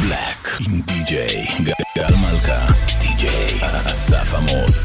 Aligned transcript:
בלק 0.00 0.48
עם 0.66 0.80
די-ג'יי 0.80 1.46
גל 1.96 2.14
מלכה, 2.22 2.66
די-ג'יי 3.00 3.60
אסף 3.86 4.34
עמוס. 4.34 4.84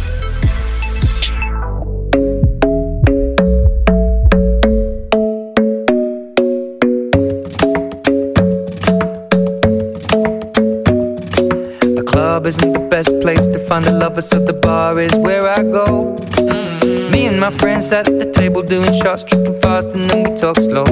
club 12.11 12.45
isn't 12.45 12.73
the 12.73 12.88
best 12.95 13.11
place 13.21 13.45
to 13.48 13.59
find 13.68 13.86
a 13.86 13.91
lover, 13.91 14.21
so 14.21 14.38
the 14.39 14.54
bar 14.54 15.00
is 15.00 15.13
where 15.16 15.48
I 15.48 15.63
go. 15.63 16.16
Mm-hmm. 16.18 17.11
Me 17.11 17.27
and 17.27 17.39
my 17.39 17.52
friends 17.52 17.91
at 17.91 18.05
the 18.05 18.29
table 18.39 18.61
doing 18.61 18.93
shots, 19.02 19.23
tripping 19.23 19.59
fast, 19.61 19.91
and 19.95 20.09
then 20.09 20.20
we 20.23 20.36
talk 20.36 20.57
slow. 20.57 20.86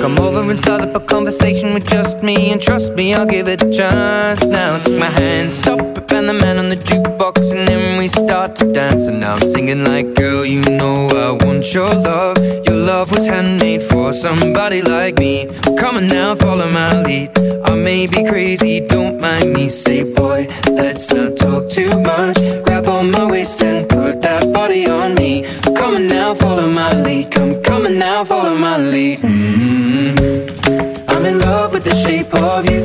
Come 0.00 0.18
over 0.18 0.40
and 0.40 0.58
start 0.58 0.80
up 0.80 0.94
a 0.94 1.00
conversation 1.00 1.74
with 1.74 1.86
just 1.86 2.22
me, 2.22 2.52
and 2.52 2.60
trust 2.60 2.94
me, 2.94 3.12
I'll 3.12 3.26
give 3.26 3.48
it 3.48 3.62
a 3.62 3.70
chance. 3.70 4.42
Now 4.46 4.78
take 4.78 4.98
my 4.98 5.10
hand, 5.10 5.52
stop 5.52 5.78
it, 5.78 6.10
and 6.10 6.26
the 6.26 6.32
man 6.32 6.58
on 6.58 6.70
the 6.70 6.76
jukebox, 6.76 7.54
and 7.54 7.68
then 7.68 7.98
we 7.98 8.08
start 8.08 8.56
to 8.56 8.72
dance. 8.72 9.08
And 9.08 9.20
now 9.20 9.34
I'm 9.34 9.46
singing 9.46 9.84
like, 9.84 10.14
girl, 10.14 10.46
you 10.46 10.62
know 10.62 11.06
I 11.08 11.44
want 11.44 11.74
your 11.74 11.92
love. 11.94 12.38
Your 12.66 12.76
love 12.76 13.12
was 13.14 13.26
handmade 13.26 13.82
for 13.82 14.14
somebody 14.14 14.80
like 14.80 15.18
me. 15.18 15.46
Come 15.78 15.96
on 15.96 16.06
now, 16.06 16.34
follow 16.34 16.70
my 16.70 17.02
lead. 17.02 17.30
I 17.66 17.74
may 17.74 18.06
be 18.06 18.24
crazy, 18.24 18.80
don't 18.86 19.20
mind 19.20 19.52
me. 19.52 19.68
Say, 19.68 20.02
boy, 20.14 20.46
let's 20.66 21.12
not 21.12 21.36
talk 21.36 21.68
too 21.68 22.00
much. 22.00 22.38
Grab 22.64 22.86
on 22.86 23.10
my 23.10 23.30
waist 23.30 23.62
and 23.62 23.86
put 23.86 24.22
that 24.22 24.50
body 24.50 24.86
on 24.86 25.14
me. 25.14 25.44
Come 25.76 25.94
on 25.96 26.06
now, 26.06 26.32
follow 26.32 26.70
my 26.70 26.90
lead. 27.02 27.30
Come, 27.30 27.59
come 27.90 27.94
on 27.94 27.98
now, 27.98 28.24
follow 28.24 28.54
my 28.54 28.78
lead. 28.78 29.20
Mm-hmm. 29.20 31.10
I'm 31.10 31.26
in 31.26 31.38
love 31.38 31.72
with 31.72 31.84
the 31.84 31.94
shape 31.94 32.32
of 32.34 32.68
you. 32.68 32.82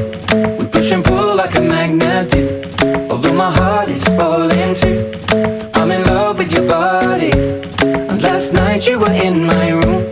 We 0.58 0.68
push 0.68 0.92
and 0.92 1.04
pull 1.04 1.36
like 1.36 1.56
a 1.56 1.62
magnet 1.62 2.32
do. 2.32 2.62
Although 3.10 3.34
my 3.34 3.52
heart 3.52 3.90
is 3.90 4.04
falling 4.16 4.76
too. 4.76 5.12
I'm 5.76 5.92
in 5.92 6.04
love 6.04 6.38
with 6.38 6.52
your 6.52 6.68
body. 6.68 7.32
And 8.10 8.22
last 8.22 8.54
night 8.54 8.88
you 8.88 9.00
were 9.00 9.14
in 9.14 9.46
my 9.46 9.70
room. 9.72 10.12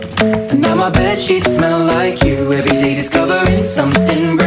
And 0.50 0.60
now 0.60 0.74
my 0.74 0.90
bed 0.90 1.18
sheets 1.18 1.54
smell 1.54 1.84
like 1.84 2.22
you. 2.22 2.52
Every 2.52 2.76
day 2.82 2.94
discovering 2.94 3.62
something 3.62 4.36
brand 4.36 4.43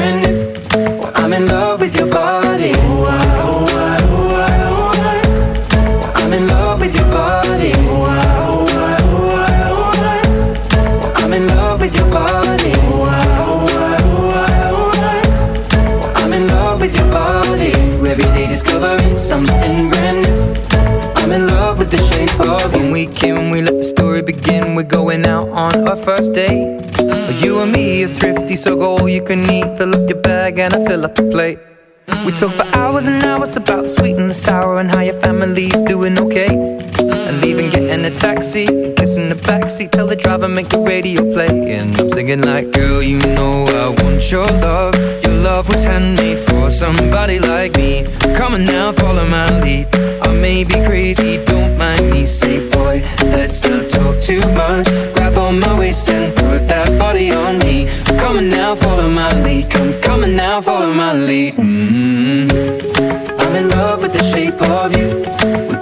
begin. 24.28 24.76
We're 24.76 24.84
going 24.84 25.26
out 25.26 25.48
on 25.50 25.88
our 25.88 25.96
first 25.96 26.34
date. 26.34 26.68
Mm. 27.00 27.42
You 27.42 27.62
and 27.62 27.72
me 27.72 28.04
are 28.04 28.10
thrifty, 28.10 28.58
so 28.58 28.76
go 28.76 28.98
all 28.98 29.10
you 29.10 29.24
can 29.24 29.50
eat. 29.50 29.78
Fill 29.78 29.96
up 29.96 30.10
your 30.10 30.22
bag 30.22 30.60
and 30.60 30.74
I 30.74 30.86
fill 30.86 31.06
up 31.06 31.16
the 31.16 31.24
plate. 31.24 31.60
Mm. 32.08 32.26
We 32.26 32.32
talk 32.34 32.52
for 32.52 32.68
hours 32.78 33.08
and 33.08 33.24
hours 33.24 33.56
about 33.56 33.84
the 33.84 33.90
sweet 33.90 34.18
and 34.18 34.30
the 34.30 34.34
sour 34.34 34.80
and 34.80 34.92
how 34.92 35.00
your 35.00 35.20
family's 35.22 35.82
doing 35.84 36.20
okay. 36.20 36.50
Mm. 36.50 37.28
And 37.28 37.42
leaving, 37.42 37.70
getting 37.70 38.04
a 38.04 38.10
taxi, 38.10 38.66
kissing 38.98 39.30
the 39.30 39.40
backseat, 39.48 39.92
tell 39.92 40.08
the 40.08 40.18
driver 40.18 40.50
make 40.50 40.68
the 40.68 40.80
radio 40.80 41.22
play. 41.34 41.72
And 41.78 41.98
I'm 41.98 42.10
singing 42.10 42.42
like, 42.42 42.74
girl, 42.74 43.02
you 43.02 43.20
know 43.36 43.64
I 43.84 44.04
want 44.04 44.30
your 44.30 44.48
love. 44.68 44.94
Your 45.24 45.38
love 45.42 45.70
was 45.70 45.86
handmade 45.86 46.40
for 46.40 46.70
somebody 46.70 47.40
like 47.40 47.78
me. 47.78 48.06
Come 48.36 48.56
on 48.56 48.66
now, 48.66 48.92
follow 48.92 49.26
my 49.26 49.62
lead. 49.62 49.88
I 50.28 50.34
may 50.34 50.66
be 50.66 50.74
crazy, 50.86 51.38
don't 51.46 51.78
mind 51.78 52.12
me. 52.12 52.26
Say, 52.26 52.60
boy, 52.72 53.02
let's 53.32 53.64
not 53.64 53.90
talk 53.90 54.22
too 54.22 54.42
much. 54.54 54.86
Grab 55.14 55.38
on 55.38 55.60
my 55.60 55.80
waist 55.80 56.10
and 56.10 56.36
put 56.36 56.68
that 56.68 57.00
body 57.00 57.32
on 57.32 57.60
me. 57.60 57.88
Come 58.20 58.36
on 58.38 58.50
now, 58.50 58.76
follow 58.76 59.10
my 59.10 59.32
lead. 59.44 59.72
Come, 59.72 60.24
on 60.24 60.36
now, 60.36 60.60
follow 60.60 60.94
my 60.94 61.14
lead. 61.14 61.56
Mm-hmm. 61.56 63.40
I'm 63.40 63.56
in 63.56 63.70
love 63.70 64.02
with 64.02 64.12
the 64.12 64.24
shape 64.24 64.62
of 64.62 64.98
you. 64.98 65.77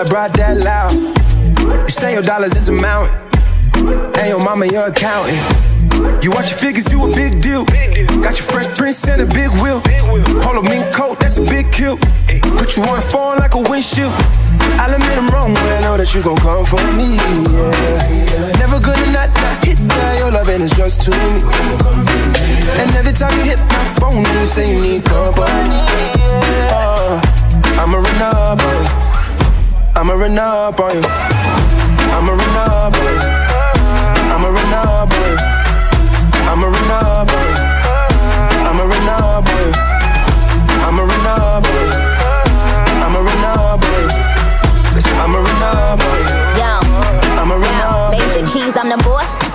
I 0.00 0.04
brought 0.08 0.32
that 0.40 0.56
loud. 0.56 0.96
You 1.60 1.92
say 1.92 2.16
your 2.16 2.24
dollars 2.24 2.56
is 2.56 2.70
a 2.70 2.72
mountain, 2.72 3.12
and 4.16 4.32
your 4.32 4.40
mama 4.40 4.64
your 4.64 4.88
accountant. 4.88 5.36
You 6.24 6.32
watch 6.32 6.48
your 6.48 6.56
figures, 6.56 6.88
you 6.88 7.04
a 7.04 7.12
big 7.12 7.44
deal. 7.44 7.68
Got 8.24 8.40
your 8.40 8.48
fresh 8.48 8.64
prince 8.80 9.04
and 9.04 9.20
a 9.20 9.28
big 9.28 9.52
wheel. 9.60 9.84
Polo 10.40 10.64
mink 10.64 10.88
coat, 10.96 11.20
that's 11.20 11.36
a 11.36 11.44
big 11.44 11.68
kill. 11.68 12.00
Put 12.56 12.80
you 12.80 12.82
on 12.88 12.96
the 12.96 13.04
phone 13.12 13.44
like 13.44 13.52
a 13.52 13.60
windshield. 13.60 14.08
I'll 14.80 14.88
admit 14.88 15.20
I'm 15.20 15.28
wrong, 15.36 15.52
but 15.52 15.68
I 15.68 15.84
know 15.84 16.00
that 16.00 16.08
you 16.16 16.24
gon' 16.24 16.40
come 16.40 16.64
for 16.64 16.80
me. 16.96 17.20
Yeah. 17.20 18.56
Never 18.56 18.80
gonna 18.80 19.04
not, 19.12 19.28
not 19.36 19.60
hit 19.60 19.76
that. 19.84 20.16
Your 20.16 20.32
love 20.32 20.48
and 20.48 20.64
it's 20.64 20.72
just 20.80 21.04
to 21.04 21.10
me. 21.12 21.44
And 22.80 22.88
every 22.96 23.12
time 23.12 23.36
you 23.36 23.52
hit 23.52 23.60
my 23.68 23.84
phone, 24.00 24.24
you 24.24 24.46
say 24.48 24.72
you 24.72 24.80
need 24.80 25.04
company. 25.04 25.76
Oh, 26.72 27.20
I'ma 27.76 28.00
run 28.00 28.22
up 28.24 28.64
on 28.64 28.80
you. 28.80 29.09
I'ma 29.96 30.14
run 30.14 30.38
up 30.38 30.80
on 30.80 30.94
you. 30.94 31.02
I'ma 31.04 32.32
run 32.32 32.56
up 32.56 32.96
on 32.96 33.04
you. 33.04 33.20
I'ma 34.32 34.48
run 34.48 34.74
up 34.74 35.12
on 35.12 35.44
you. 35.44 35.49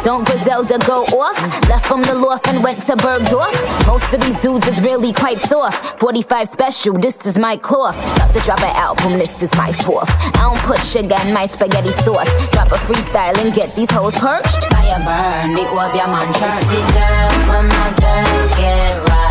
Don't 0.06 0.24
Griselda 0.24 0.78
go 0.86 1.02
off? 1.18 1.34
Left 1.68 1.84
from 1.84 2.04
the 2.04 2.13
loft 2.13 2.48
and 2.48 2.63
went 2.63 2.78
to 2.86 2.94
Bergdorf. 2.94 3.57
Most 3.88 4.13
of 4.13 4.22
these 4.22 4.40
dudes 4.40 4.68
is 4.68 4.80
really 4.84 5.12
quite 5.12 5.40
soft. 5.40 6.00
45 6.00 6.48
special, 6.48 6.94
this 6.94 7.25
is 7.25 7.40
my 7.40 7.57
cloth. 7.57 7.98
About 8.13 8.31
to 8.36 8.40
drop 8.42 8.60
an 8.62 8.75
album, 8.75 9.13
this 9.13 9.42
is 9.42 9.50
my 9.57 9.72
fourth. 9.72 10.12
I 10.38 10.46
don't 10.46 10.62
put 10.62 10.78
sugar 10.86 11.16
in 11.25 11.34
my 11.34 11.48
spaghetti 11.48 11.90
sauce. 12.06 12.30
Drop 12.52 12.68
a 12.68 12.78
freestyle 12.86 13.36
and 13.44 13.52
get 13.56 13.75
these 13.75 13.90
hoes 13.90 14.13
perched. 14.13 14.69
Fire 14.69 15.02
burn, 15.02 15.56
the 15.57 15.66
up 15.74 15.96
your 15.98 16.06
man 16.06 16.30
church. 16.38 16.69
See 16.69 16.86
girls, 16.94 17.42
when 17.50 17.66
my 17.66 17.90
girls 17.98 18.54
get 18.62 19.10
right. 19.10 19.25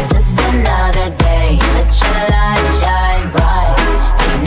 Is 0.00 0.08
this 0.16 0.32
another 0.48 1.14
day? 1.18 1.60
Let 1.76 1.92
your 2.00 2.24
light 2.32 2.64
shine 2.80 3.30
bright. 3.32 3.59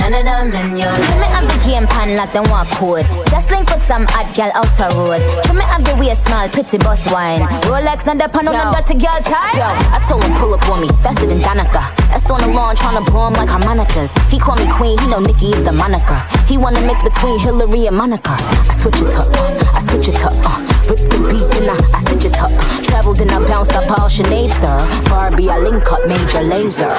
Ain't 0.03 0.11
none 0.11 0.27
of 0.27 0.51
them 0.51 0.75
in 0.75 0.75
your 0.75 0.91
Trim 0.91 1.15
me 1.23 1.27
up 1.31 1.47
the 1.47 1.55
game 1.63 1.87
pan 1.87 2.19
like 2.19 2.35
them 2.35 2.43
walk 2.51 2.67
code. 2.75 3.07
Just 3.31 3.47
link 3.55 3.71
with 3.71 3.79
some 3.79 4.03
hot 4.11 4.27
girl 4.35 4.51
out 4.51 4.67
the 4.75 4.91
road. 4.99 5.23
Trim 5.47 5.55
me 5.55 5.63
up 5.71 5.79
the 5.87 5.95
way 5.95 6.11
small, 6.11 6.43
pretty 6.51 6.75
boss 6.83 7.07
wine. 7.07 7.39
Rolex, 7.71 8.03
not 8.03 8.19
the 8.19 8.27
pan 8.27 8.51
on 8.51 8.55
the 8.59 8.67
dirty 8.75 8.99
girl 8.99 9.15
tie. 9.23 9.55
Yo, 9.55 9.63
I 9.63 10.03
told 10.03 10.27
him 10.27 10.35
pull 10.35 10.51
up 10.51 10.67
on 10.67 10.83
me, 10.83 10.91
faster 10.99 11.23
than 11.23 11.39
Danica. 11.39 11.87
That's 12.11 12.27
on 12.27 12.43
the 12.43 12.51
lawn, 12.51 12.75
trying 12.75 12.99
to 12.99 13.03
blow 13.07 13.31
him 13.31 13.39
like 13.39 13.47
harmonicas. 13.47 14.11
He 14.27 14.35
call 14.43 14.59
me 14.59 14.67
queen, 14.67 14.99
he 14.99 15.07
know 15.07 15.23
Nikki 15.23 15.55
is 15.55 15.63
the 15.63 15.71
moniker. 15.71 16.19
He 16.51 16.59
wanna 16.59 16.83
mix 16.83 16.99
between 16.99 17.39
Hillary 17.39 17.87
and 17.87 17.95
Monica. 17.95 18.35
I 18.35 18.75
switch 18.75 18.99
it 18.99 19.15
up, 19.15 19.31
I 19.71 19.79
switch 19.87 20.11
it 20.11 20.19
up, 20.19 20.35
uh. 20.43 20.59
Rip 20.91 20.99
the 20.99 21.19
beat, 21.31 21.47
then 21.55 21.71
I, 21.71 21.79
I 21.95 22.03
stitch 22.03 22.27
it 22.27 22.35
up. 22.43 22.51
Traveled 22.83 23.23
and 23.23 23.31
I 23.31 23.39
bounced 23.47 23.71
up 23.71 23.87
all 23.95 24.11
Sinead, 24.11 24.51
sir. 24.59 24.75
Barbie, 25.07 25.47
I 25.47 25.63
link 25.63 25.87
up 25.87 26.03
Major 26.03 26.43
Lazer. 26.43 26.91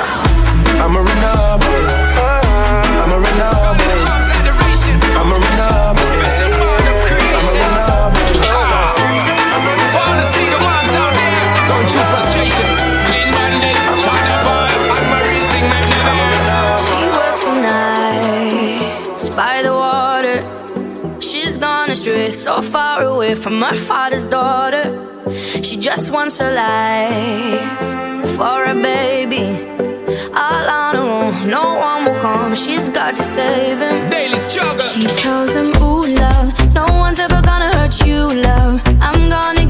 I'ma 0.80 1.04
run 1.04 1.24
up 1.36 2.03
so 22.54 22.62
far 22.62 23.02
away 23.02 23.34
from 23.34 23.60
her 23.62 23.74
father's 23.74 24.24
daughter. 24.24 24.84
She 25.60 25.76
just 25.76 26.12
wants 26.12 26.40
a 26.40 26.50
life 26.52 28.28
for 28.36 28.64
a 28.64 28.74
baby. 28.74 29.46
All 30.42 30.66
on 30.80 30.94
her 30.94 31.08
own, 31.18 31.48
no 31.48 31.64
one 31.88 32.04
will 32.04 32.20
come. 32.20 32.54
She's 32.54 32.88
got 32.88 33.16
to 33.16 33.24
save 33.24 33.78
him. 33.80 34.08
Daily 34.08 34.38
struggle. 34.38 34.78
She 34.78 35.06
tells 35.22 35.52
him, 35.54 35.70
Ooh, 35.82 36.06
love, 36.06 36.48
no 36.72 36.86
one's 37.04 37.18
ever 37.18 37.40
gonna 37.42 37.70
hurt 37.76 37.96
you, 38.06 38.20
love. 38.48 38.80
I'm 39.00 39.28
gonna 39.28 39.63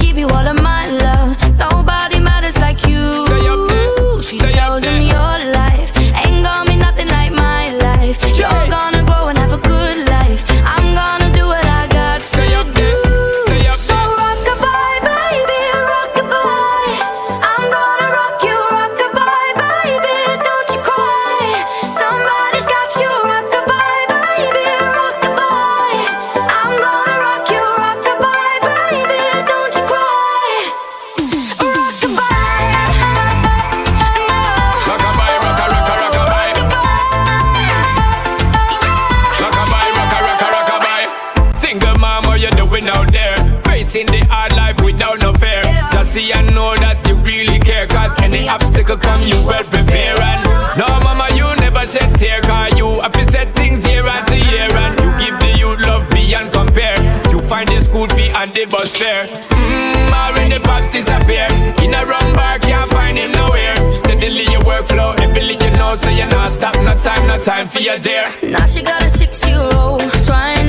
Find 57.64 57.78
the 57.78 57.82
school 57.82 58.08
fee 58.08 58.28
and 58.28 58.52
the 58.54 58.66
bus 58.66 58.94
fare. 58.96 59.24
Mmm, 59.26 60.50
the 60.50 60.60
pops 60.60 60.90
disappear. 60.92 61.48
In 61.82 61.94
a 61.94 62.04
wrong 62.04 62.34
bar, 62.34 62.58
can't 62.58 62.90
find 62.90 63.16
him 63.16 63.32
nowhere. 63.32 63.74
Steadily 63.92 64.44
your 64.52 64.60
workflow, 64.62 65.18
everything 65.20 65.60
you 65.60 65.76
know, 65.78 65.94
so 65.94 66.10
you're 66.10 66.26
not 66.26 66.50
stop. 66.50 66.74
No 66.76 66.94
time, 66.94 67.26
no 67.26 67.38
time 67.38 67.66
for 67.66 67.80
your 67.80 67.98
dear. 67.98 68.30
Now 68.42 68.66
she 68.66 68.82
got 68.82 69.02
a 69.02 69.08
six-year-old 69.08 70.02
Trying 70.24 70.56
to 70.56 70.62
keep 70.62 70.63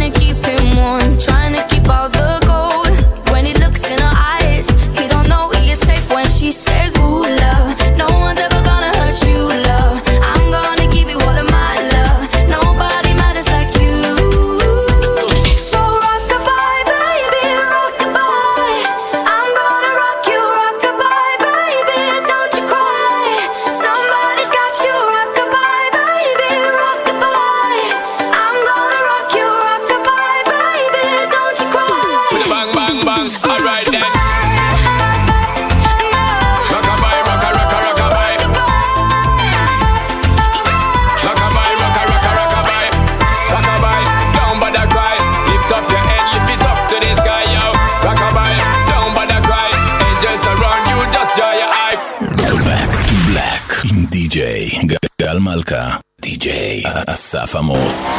famoso. 57.55 58.09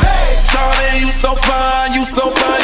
Hey, 0.00 0.42
Charlie, 0.50 1.00
you 1.00 1.12
so 1.12 1.34
fine, 1.36 1.92
you 1.92 2.04
so 2.04 2.30
fine. 2.30 2.57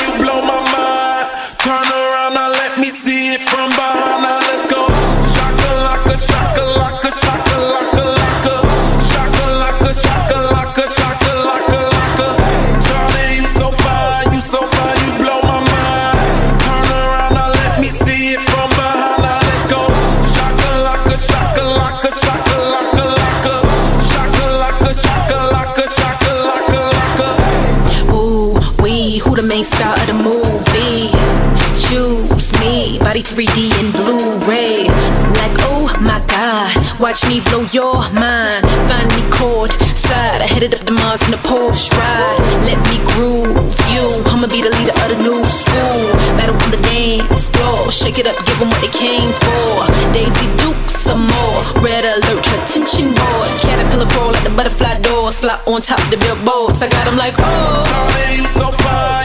Watch 37.15 37.29
me 37.29 37.41
blow 37.47 37.63
your 37.71 37.95
mind. 38.11 38.67
Find 38.91 39.07
me 39.15 39.23
chord 39.31 39.71
side, 39.95 40.43
I 40.43 40.47
headed 40.47 40.75
up 40.75 40.83
to 40.83 40.93
Mars 40.93 41.23
in 41.29 41.35
a 41.35 41.37
Porsche 41.37 41.93
ride. 41.95 42.41
Let 42.67 42.79
me 42.91 42.99
groove 43.15 43.55
you, 43.95 44.05
I'ma 44.35 44.49
be 44.49 44.61
the 44.67 44.71
leader 44.75 44.91
of 44.99 45.09
the 45.15 45.19
new 45.23 45.39
school. 45.47 46.11
Battle 46.35 46.59
on 46.59 46.71
the 46.75 46.83
dance 46.83 47.51
floor, 47.51 47.93
shake 47.93 48.19
it 48.19 48.27
up, 48.27 48.35
give 48.47 48.61
'em 48.61 48.69
what 48.69 48.81
they 48.81 48.91
came 48.91 49.31
for. 49.47 49.87
Daisy 50.13 50.49
Duke 50.59 50.91
some 50.91 51.23
more, 51.35 51.63
red 51.87 52.05
alert, 52.05 52.43
attention 52.59 53.15
boy. 53.15 53.47
Caterpillar 53.63 54.11
crawl 54.11 54.33
like 54.33 54.43
the 54.43 54.51
butterfly 54.51 54.99
door, 55.07 55.31
slot 55.31 55.61
on 55.69 55.81
top 55.83 56.03
the 56.11 56.17
billboards. 56.17 56.83
I 56.83 56.89
got 56.89 57.07
'em 57.07 57.17
like 57.17 57.35
oh. 57.39 57.87
Fine, 57.95 58.43
you 58.43 58.49
so 58.49 58.67
fine, 58.83 59.24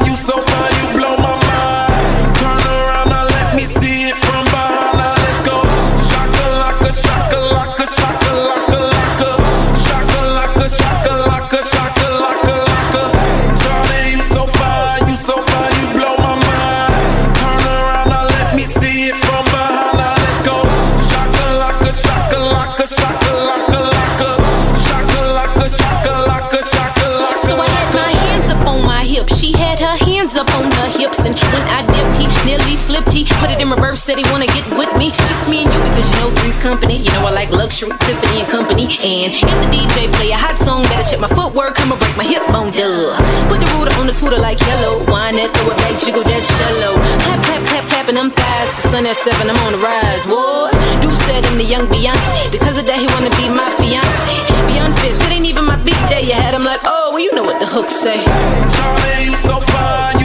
said 34.10 34.18
he 34.18 34.26
wanna 34.34 34.50
get 34.58 34.66
with 34.74 34.90
me. 34.98 35.14
Just 35.14 35.46
me 35.46 35.62
and 35.62 35.70
you 35.70 35.80
because 35.86 36.10
you 36.10 36.18
know 36.18 36.34
three's 36.42 36.58
company. 36.58 36.98
You 36.98 37.14
know 37.14 37.30
I 37.30 37.32
like 37.32 37.54
luxury, 37.54 37.94
Tiffany 38.10 38.42
and 38.42 38.50
company. 38.50 38.90
And 39.06 39.30
if 39.38 39.46
the 39.46 39.70
DJ 39.70 40.10
play 40.18 40.34
a 40.34 40.40
hot 40.40 40.58
song, 40.58 40.82
better 40.90 41.06
check 41.06 41.22
my 41.22 41.30
footwork. 41.30 41.78
I'ma 41.78 41.94
break 41.94 42.18
my 42.18 42.26
hip 42.26 42.42
bone, 42.50 42.74
duh. 42.74 43.14
Put 43.46 43.62
the 43.62 43.70
ruler 43.78 43.94
on 44.02 44.10
the 44.10 44.16
tutor 44.18 44.42
like 44.42 44.58
yellow. 44.66 45.06
Wine 45.06 45.38
that, 45.38 45.54
throw 45.54 45.70
it 45.70 45.78
back, 45.78 45.94
jiggle 46.02 46.26
that 46.26 46.42
cello. 46.42 46.98
Clap, 47.22 47.40
clap, 47.46 47.62
clap, 47.70 47.86
clapping 47.86 48.18
them 48.18 48.34
fast. 48.34 48.82
The 48.82 48.84
sun 48.90 49.06
at 49.06 49.14
seven, 49.14 49.46
I'm 49.46 49.62
on 49.70 49.78
the 49.78 49.82
rise. 49.86 50.26
What? 50.26 50.74
Do 51.06 51.14
said 51.30 51.46
I'm 51.46 51.62
the 51.62 51.70
young 51.70 51.86
Beyonce. 51.86 52.50
Because 52.50 52.82
of 52.82 52.90
that, 52.90 52.98
he 52.98 53.06
wanna 53.14 53.30
be 53.38 53.46
my 53.46 53.70
fiance. 53.78 54.34
Beyond 54.74 54.98
fist, 55.06 55.22
it 55.22 55.38
ain't 55.38 55.46
even 55.46 55.70
my 55.70 55.78
big 55.86 56.02
day. 56.10 56.26
You 56.26 56.34
had 56.34 56.58
him 56.58 56.66
like, 56.66 56.82
oh, 56.90 57.14
well, 57.14 57.22
you 57.22 57.30
know 57.38 57.46
what 57.46 57.62
the 57.62 57.70
hook 57.70 57.94
say. 57.94 58.26
Charlie, 58.74 59.30
you 59.30 59.38
so 59.38 59.62
fine, 59.70 60.19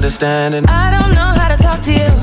just 0.00 0.20
don't 0.20 0.28
understand 0.28 0.54
it. 0.54 0.68
I 0.68 0.90
don't 0.90 1.14
know 1.14 1.40
how 1.40 1.48
to 1.48 1.60
talk 1.60 1.80
to 1.82 1.92
you. 1.92 2.17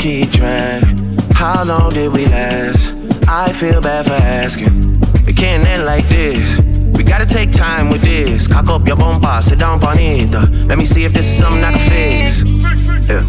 Keep 0.00 0.30
track. 0.32 0.82
How 1.34 1.62
long 1.62 1.92
did 1.92 2.10
we 2.14 2.24
last? 2.24 2.88
I 3.28 3.52
feel 3.52 3.82
bad 3.82 4.06
for 4.06 4.12
asking. 4.12 4.98
It 5.28 5.36
can't 5.36 5.66
end 5.66 5.84
like 5.84 6.08
this. 6.08 6.58
We 6.96 7.02
gotta 7.02 7.26
take 7.26 7.52
time 7.52 7.90
with 7.90 8.00
this. 8.00 8.48
Cock 8.48 8.68
up 8.68 8.86
your 8.86 8.96
bumper, 8.96 9.42
sit 9.42 9.58
down, 9.58 9.78
bonita. 9.78 10.48
Let 10.68 10.78
me 10.78 10.86
see 10.86 11.04
if 11.04 11.12
this 11.12 11.26
is 11.26 11.36
something 11.38 11.62
I 11.62 11.72
can 11.72 11.90
fix. 11.90 12.42
Yeah. 13.10 13.26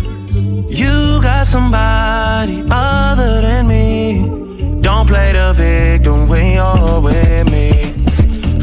You 0.70 1.22
got 1.22 1.46
somebody 1.46 2.64
other 2.72 3.42
than 3.42 3.68
me. 3.68 4.80
Don't 4.80 5.08
play 5.08 5.34
the 5.34 5.52
victim 5.54 6.30
when 6.30 6.54
you're 6.54 7.02
with 7.02 7.52
me. 7.52 7.72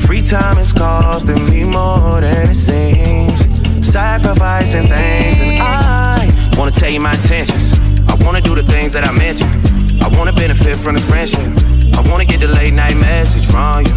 Free 0.06 0.22
time 0.22 0.56
is 0.56 0.72
costing 0.72 1.44
me 1.50 1.64
more 1.64 2.22
than 2.22 2.48
it 2.48 2.54
seems. 2.54 3.38
Sacrificing 3.86 4.86
things, 4.86 5.40
and. 5.40 5.58
I 5.60 6.60
wanna 6.60 6.72
tell 6.72 6.90
you 6.90 7.00
my 7.00 7.14
the 7.14 7.77
things 8.88 9.00
that 9.00 9.08
I 9.08 9.12
mentioned. 9.16 10.02
I 10.02 10.08
wanna 10.16 10.32
benefit 10.32 10.76
from 10.76 10.94
the 10.94 11.00
friendship. 11.00 11.48
I 11.96 12.00
wanna 12.08 12.24
get 12.24 12.40
the 12.40 12.48
late 12.48 12.72
night 12.72 12.96
message 12.96 13.46
from 13.46 13.84
you, 13.84 13.94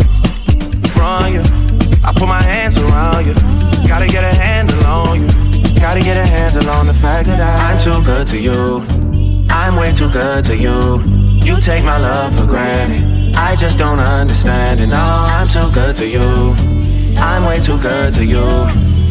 from 0.91 1.33
you. 1.33 1.43
I 2.03 2.11
put 2.13 2.27
my 2.27 2.41
hands 2.41 2.77
around 2.81 3.25
you. 3.25 3.35
Gotta 3.87 4.07
get 4.07 4.23
a 4.23 4.33
handle 4.35 4.83
on 4.85 5.21
you. 5.21 5.27
Gotta 5.79 6.01
get 6.01 6.17
a 6.17 6.25
handle 6.25 6.69
on 6.69 6.87
the 6.87 6.93
fact 6.93 7.27
that 7.27 7.39
I, 7.39 7.71
I'm 7.71 7.79
too 7.79 8.03
good 8.03 8.27
to 8.27 8.37
you. 8.37 8.85
I'm 9.49 9.75
way 9.75 9.93
too 9.93 10.09
good 10.09 10.43
to 10.45 10.55
you. 10.57 10.99
You 11.45 11.59
take 11.61 11.83
my 11.83 11.97
love 11.97 12.37
for 12.37 12.45
granted. 12.45 13.35
I 13.35 13.55
just 13.55 13.77
don't 13.79 13.99
understand 13.99 14.79
it. 14.81 14.87
No, 14.87 15.05
I'm 15.35 15.47
too 15.47 15.69
good 15.71 15.95
to 15.97 16.07
you. 16.07 16.55
I'm 17.17 17.45
way 17.45 17.59
too 17.59 17.79
good 17.79 18.13
to 18.15 18.25
you. 18.25 18.45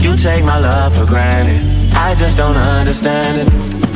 You 0.04 0.16
take 0.16 0.44
my 0.44 0.58
love 0.58 0.96
for 0.96 1.06
granted. 1.06 1.94
I 1.94 2.14
just 2.14 2.36
don't 2.36 2.56
understand 2.56 3.48
it. 3.48 3.89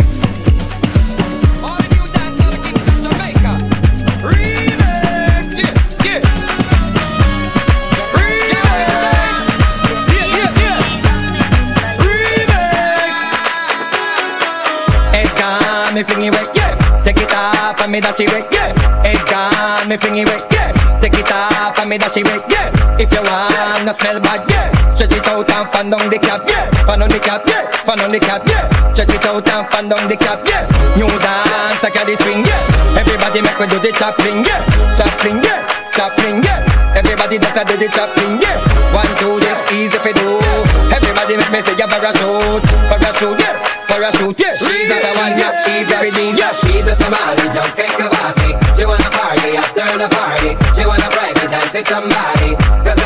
Me 17.94 18.02
dash 18.02 18.18
it 18.18 18.26
away, 18.26 18.42
yeah. 18.50 19.06
It 19.06 19.22
gone, 19.30 19.86
me 19.86 19.94
it 19.94 20.26
away, 20.26 20.42
yeah. 20.50 20.98
Take 20.98 21.14
it 21.14 21.30
off 21.30 21.78
and 21.78 21.86
me 21.86 21.94
dash 21.94 22.18
it 22.18 22.26
away, 22.26 22.42
yeah. 22.50 22.98
If 22.98 23.14
you 23.14 23.22
want, 23.22 23.86
no 23.86 23.94
smell 23.94 24.18
bad, 24.18 24.42
yeah. 24.50 24.66
Stretch 24.90 25.14
it 25.14 25.22
out 25.30 25.46
and 25.46 25.70
fan 25.70 25.94
down 25.94 26.10
the 26.10 26.18
cap, 26.18 26.42
yeah. 26.50 26.66
Fan 26.90 26.98
on 26.98 27.06
the 27.06 27.22
cap, 27.22 27.46
yeah. 27.46 27.62
Fan 27.86 28.02
on 28.02 28.10
the 28.10 28.18
cap, 28.18 28.42
yeah. 28.50 28.66
Stretch 28.90 29.14
it 29.14 29.22
out 29.22 29.46
and 29.46 29.66
fan 29.70 29.86
down 29.86 30.10
the 30.10 30.18
cap, 30.18 30.42
yeah. 30.42 30.66
New 30.98 31.06
dance, 31.06 31.86
I 31.86 31.90
got 31.94 32.10
the 32.10 32.18
swing, 32.18 32.42
yeah. 32.42 32.98
Everybody 32.98 33.46
make 33.46 33.58
me 33.62 33.66
do 33.70 33.78
the 33.78 33.94
chopping, 33.94 34.42
yeah. 34.42 34.58
Chopping, 34.98 35.38
yeah. 35.38 35.62
Chopping, 35.94 36.42
yeah. 36.42 36.98
Everybody 36.98 37.38
does 37.38 37.54
a 37.54 37.62
do 37.62 37.78
the 37.78 37.86
chopping, 37.94 38.42
yeah. 38.42 38.58
One, 38.90 39.06
two, 39.22 39.38
this 39.38 39.70
easy 39.70 40.02
for 40.02 40.10
do. 40.10 40.42
Everybody 40.90 41.38
make 41.38 41.50
me 41.54 41.62
say, 41.62 41.78
yeah, 41.78 41.86
parachute, 41.86 42.62
parachute, 42.90 43.38
A 47.14 47.16
tamale, 47.16 47.48
jumping 47.54 47.94
kavasi. 47.98 48.76
She 48.76 48.84
wanna 48.84 49.10
party 49.10 49.56
after 49.56 49.86
the 49.98 50.08
party. 50.08 50.50
She 50.74 50.84
wanna 50.86 51.08
private 51.10 51.48
dance 51.48 51.74
with 51.74 51.86
somebody. 51.86 52.56
Cause 52.82 53.03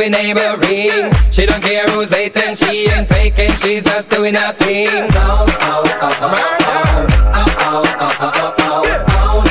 we 0.00 0.08
neighboring. 0.08 1.12
She 1.30 1.46
don't 1.46 1.62
care 1.62 1.86
who's 1.88 2.10
hating, 2.10 2.56
she 2.56 2.88
ain't 2.88 3.06
faking, 3.06 3.52
she's 3.52 3.84
just 3.84 4.08
doing 4.10 4.34
her 4.34 4.52
thing. 4.52 4.88
Oh, 5.12 5.46
oh, 5.60 5.84
oh, 6.00 6.18
oh, 6.20 6.28
Murder. 6.32 7.10
Oh, 7.34 7.46
oh, 7.60 7.84
oh, 8.00 8.18
oh, 8.20 8.32
oh, 8.32 8.54
oh. 8.58 9.40
She's 9.44 9.49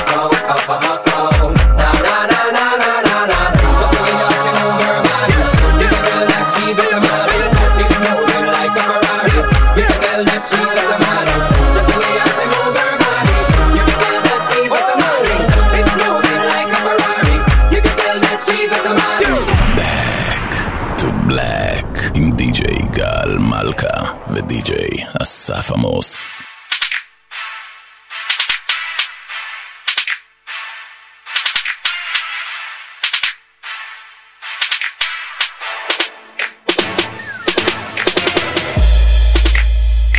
אסף 25.49 25.71
עמוס. 25.73 26.43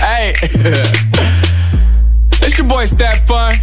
Hey, 0.02 0.34
it's 2.44 2.58
your 2.58 2.68
boy 2.68 2.86
Stat 2.86 3.20
Fun. 3.28 3.54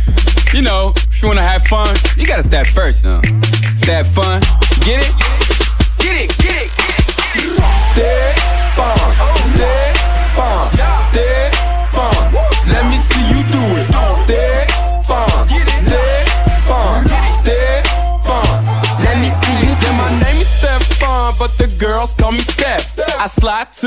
You 0.54 0.62
know, 0.68 0.82
if 1.10 1.16
you 1.20 1.26
wanna 1.28 1.42
have 1.52 1.64
fun, 1.74 1.92
you 2.18 2.24
gotta 2.32 2.46
stat 2.50 2.66
first, 2.78 3.00
huh? 3.08 3.20
Stat 3.82 4.06
Fun, 4.16 4.38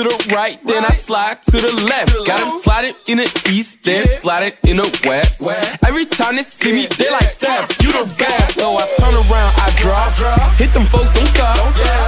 To 0.02 0.08
the 0.08 0.34
right, 0.34 0.56
then 0.64 0.84
I 0.84 0.94
slide 0.96 1.42
to 1.52 1.56
the 1.60 1.72
left. 1.84 2.14
Got 2.26 2.40
them 2.40 2.48
sliding 2.62 2.94
in 3.08 3.18
the 3.18 3.28
east, 3.52 3.84
then 3.84 4.06
sliding 4.06 4.52
in 4.64 4.76
the 4.78 4.88
west. 5.04 5.44
Every 5.84 6.06
time 6.06 6.36
they 6.36 6.42
see 6.42 6.72
me, 6.72 6.86
they 6.96 7.10
like 7.10 7.28
Steph, 7.28 7.68
you 7.82 7.92
the 7.92 8.08
best. 8.16 8.56
So 8.56 8.80
I 8.80 8.88
turn 8.96 9.12
around, 9.12 9.52
I 9.60 9.68
drop, 9.76 10.12
hit 10.56 10.72
them 10.72 10.86
folks, 10.88 11.12
don't 11.12 11.28
stop. 11.28 11.58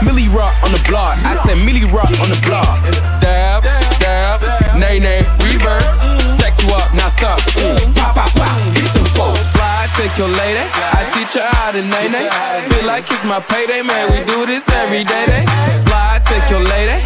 Millie 0.04 0.28
Rock 0.32 0.56
on 0.64 0.72
the 0.72 0.80
block, 0.88 1.18
I 1.24 1.36
said 1.44 1.60
Millie 1.60 1.84
Rock 1.92 2.08
on 2.24 2.32
the 2.32 2.40
block. 2.46 2.80
Dab, 3.20 3.62
dab, 4.00 4.40
nay 4.78 4.98
nay, 4.98 5.28
reverse. 5.44 6.00
Sex 6.40 6.64
you 6.64 6.72
up, 6.72 6.88
now 6.94 7.08
stop. 7.12 7.40
Mm. 7.60 7.76
mm. 7.76 7.94
Pop, 7.96 8.16
pop, 8.16 8.30
pop, 8.32 8.56
hit 8.72 8.88
them 8.96 9.04
folks. 9.12 9.44
Slide, 9.52 9.90
take 10.00 10.16
your 10.16 10.32
lady, 10.32 10.64
I 10.96 11.04
teach 11.12 11.36
her 11.36 11.44
how 11.44 11.72
to 11.72 11.82
nay 11.82 12.08
nay. 12.08 12.28
Feel 12.72 12.86
like 12.86 13.04
it's 13.10 13.24
my 13.24 13.40
payday, 13.40 13.82
man. 13.82 14.08
We 14.12 14.24
do 14.24 14.46
this 14.46 14.64
every 14.80 15.04
day. 15.04 15.26
Day. 15.26 15.44
Slide, 15.72 16.22
take 16.24 16.48
your 16.48 16.64
lady. 16.64 16.96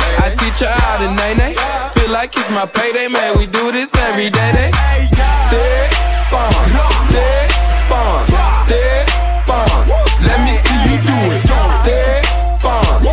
Her 0.59 0.73
how 0.73 0.97
to 0.99 1.13
nay 1.15 1.35
nay. 1.35 1.55
Feel 1.93 2.11
like 2.11 2.35
it's 2.35 2.51
my 2.51 2.65
payday, 2.65 3.09
man. 3.09 3.37
We 3.37 3.47
do 3.47 3.73
this 3.73 3.95
every 4.09 4.31
day. 4.31 4.71
Stay 4.73 5.89
fun, 6.33 6.53
stay 7.09 7.49
fun, 7.91 8.25
stay 8.65 9.05
fun. 9.45 9.89
Let 10.25 10.41
me 10.47 10.57
see 10.57 10.81
you 10.89 10.97
do 11.05 11.17
it. 11.37 11.45
Stay 11.85 12.23
fun, 12.59 13.05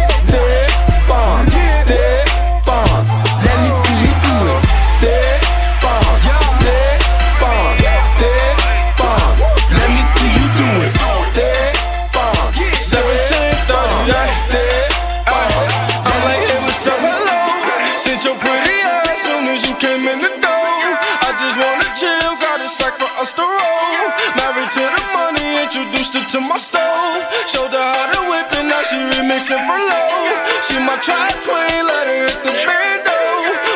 to 26.33 26.41
my 26.41 26.57
stove. 26.57 27.21
Showed 27.45 27.69
her 27.69 27.77
how 27.77 28.09
to 28.09 28.21
whip 28.25 28.49
it, 28.57 28.65
now 28.65 28.81
she 28.89 28.97
remixing 29.13 29.61
for 29.69 29.77
low. 29.77 30.33
She 30.65 30.81
my 30.81 30.97
track 30.97 31.37
queen, 31.45 31.81
let 31.85 32.09
her 32.09 32.25
hit 32.25 32.41
the 32.41 32.53
bando. 32.65 33.19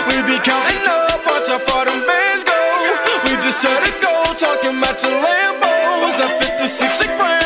We 0.10 0.26
be 0.26 0.41
counting 0.41 0.86
up, 0.89 1.22
watch 1.22 1.46
how 1.46 1.62
far 1.70 1.86
them 1.86 2.02
bands 2.02 2.41
go. 2.41 2.58
We 3.30 3.38
just 3.46 3.62
set 3.62 3.86
it 3.86 4.02
go, 4.02 4.10
talking 4.34 4.74
matching 4.74 5.13
Lambos. 5.22 6.17
At 6.17 6.58
56 6.58 7.06
a 7.06 7.08
gram, 7.13 7.37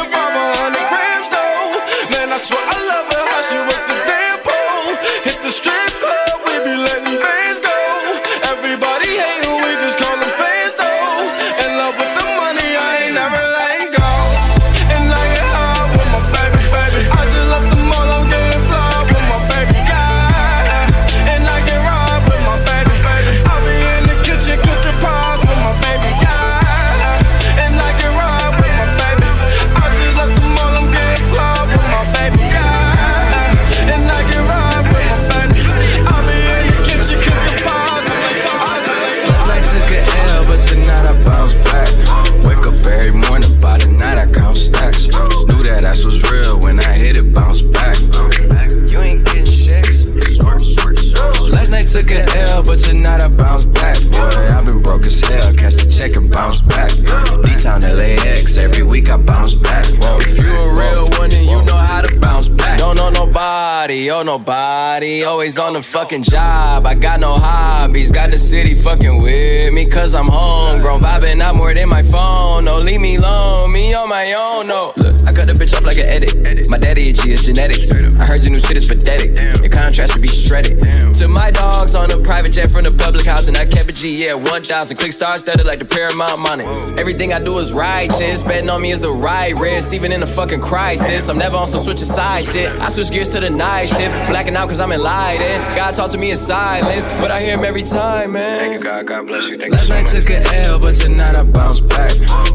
nobody. 64.32 65.24
Always 65.26 65.60
on 65.60 65.74
the 65.74 65.82
fucking 65.82 66.24
job. 66.24 66.86
I 66.86 66.96
got 66.96 67.20
no 67.20 67.34
hobbies. 67.34 68.12
Got 68.12 68.32
the 68.32 68.40
city 68.40 68.76
fucking 68.76 69.22
with 69.22 69.74
me, 69.74 69.86
cause 69.86 70.16
I'm 70.16 70.28
homegrown. 70.28 71.02
Vibing 71.02 71.42
out 71.42 71.56
more 71.56 71.74
than 71.74 71.90
my 71.90 72.04
phone. 72.04 72.64
No, 72.66 72.80
leave 72.80 73.02
me 73.02 73.16
alone. 73.18 73.74
Me 73.74 73.94
on 73.94 74.08
my 74.08 74.34
own, 74.34 74.68
no. 74.68 74.94
I 75.26 75.34
cut 75.34 75.48
the 75.48 75.54
bitch 75.54 75.76
off 75.76 75.84
like 75.84 75.98
an 75.98 76.08
edit. 76.08 76.70
My 76.70 76.78
daddy 76.78 77.10
a 77.10 77.14
G, 77.14 77.34
it's 77.34 77.46
genetics. 77.46 77.92
I 77.92 78.26
heard 78.26 78.44
your 78.44 78.52
new 78.52 78.60
shit 78.60 78.78
is 78.78 78.86
pathetic. 78.86 79.38
Your 79.62 79.70
contrast 79.70 80.14
should 80.14 80.22
be 80.22 80.28
shredded. 80.28 80.82
To 81.16 81.28
my 81.28 81.52
dogs 81.52 81.96
on 81.96 82.10
a 82.12 82.18
private 82.18 82.54
jet 82.54 82.70
from 82.70 82.84
the 82.84 82.92
public 82.92 83.26
house, 83.26 83.48
and 83.48 83.58
I 83.58 83.66
kept 83.66 83.90
a 83.90 83.94
G, 83.94 84.26
yeah, 84.26 84.34
1,000. 84.34 84.98
Click 84.98 85.14
stars 85.14 85.42
studded 85.42 85.66
like 85.66 85.80
the 85.80 85.86
Paramount 85.86 86.40
money. 86.40 86.66
Everything 87.00 87.34
I 87.34 87.40
do 87.40 87.58
is 87.60 87.74
righteous. 87.74 88.44
Betting 88.44 88.70
on 88.70 88.82
me 88.82 88.92
is 88.92 89.00
the 89.00 89.12
right 89.12 89.56
risk, 89.56 89.94
even 89.94 90.12
in 90.12 90.24
a 90.24 90.28
fucking 90.28 90.62
crisis. 90.62 91.30
I'm 91.30 91.38
never 91.38 91.58
on 91.58 91.68
some 91.68 91.82
switch 91.82 92.02
of 92.02 92.08
side 92.08 92.46
shit. 92.46 92.70
I 92.80 92.90
switch 92.90 93.12
gears 93.12 93.30
to 93.30 93.40
the 93.40 93.50
night 93.50 93.88
shift. 93.90 94.16
Blacking 94.30 94.56
out 94.56 94.70
cause 94.70 94.80
I'm 94.80 94.92
enlightened. 94.92 95.64
God 95.76 95.94
talk 95.94 96.12
to 96.12 96.18
me 96.18 96.32
in 96.32 96.38
silence, 96.38 97.08
but 97.20 97.32
I 97.32 97.42
hear 97.42 97.58
him 97.58 97.66
every 97.66 97.84
time, 97.84 98.34
man. 98.34 98.60
Thank 98.60 98.74
you, 98.74 98.80
God. 98.80 99.08
God 99.08 99.28
bless 99.28 99.48
you. 99.48 99.58
Thank 99.58 99.74
Last 99.74 99.90
night 99.90 100.08
took 100.08 100.30
an 100.30 100.44
L, 100.66 100.80
but 100.80 100.96
tonight 100.96 101.36
I 101.36 101.44
bounce 101.44 101.80
back. 101.80 102.12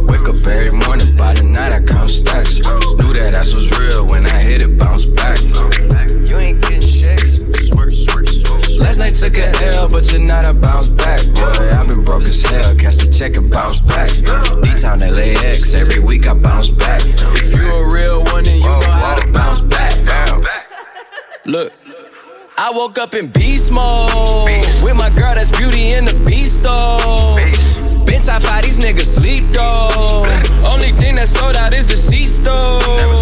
Wake 0.09 0.29
up 0.29 0.47
every 0.47 0.73
morning, 0.73 1.15
by 1.17 1.35
the 1.35 1.43
night 1.45 1.73
I 1.73 1.81
count 1.81 2.11
stacks. 2.11 2.56
Knew 2.59 3.13
that 3.13 3.35
ass 3.35 3.55
was 3.55 3.71
real 3.79 4.07
when 4.07 4.25
I 4.27 4.41
hit 4.41 4.61
it, 4.63 4.79
bounce 4.79 5.05
back. 5.05 5.39
You 5.41 6.39
ain't 6.39 6.63
getting 6.63 6.81
checks. 6.81 7.41
Last 8.79 8.99
night 8.99 9.15
took 9.15 9.37
an 9.39 9.55
L, 9.75 9.89
but 9.89 10.05
tonight 10.05 10.47
I 10.47 10.53
bounce 10.53 10.89
back. 10.89 11.21
Boy, 11.35 11.71
I've 11.71 11.89
been 11.89 12.05
broke 12.05 12.23
as 12.23 12.43
hell. 12.43 12.75
Catch 12.77 12.97
the 12.97 13.13
check 13.13 13.37
and 13.37 13.51
bounce 13.51 13.79
back. 13.87 14.11
D-Town 14.63 15.01
LAX, 15.01 15.75
every 15.75 16.01
week 16.01 16.27
I 16.27 16.35
bounce 16.35 16.71
back. 16.71 17.03
If 17.05 17.55
you 17.55 17.71
a 17.71 17.93
real 17.93 18.25
one, 18.25 18.45
then 18.45 18.57
you 18.57 18.65
know 18.65 18.81
how 18.81 19.17
to 19.17 19.33
bounce 19.33 19.61
back. 19.61 19.97
Look. 21.45 21.73
I 22.59 22.71
woke 22.71 22.99
up 22.99 23.15
in 23.15 23.29
beast 23.29 23.71
mode 23.71 24.47
with 24.83 24.97
my 24.97 25.11
girl 25.11 25.35
that's 25.35 25.55
beauty 25.57 25.93
in 25.93 26.07
the 26.07 26.15
beast 26.25 26.63
though. 26.63 27.37
Been 28.07 28.21
top 28.21 28.43
five, 28.43 28.63
these 28.65 28.79
niggas 28.79 29.07
sleep 29.07 29.45
though. 29.53 30.25
Only 30.65 30.93
thing 30.93 31.17
that 31.17 31.29
sold 31.29 31.57
out 31.57 31.75
is 31.75 31.87
the 31.87 31.97
cease 31.97 32.39
though. 32.39 33.16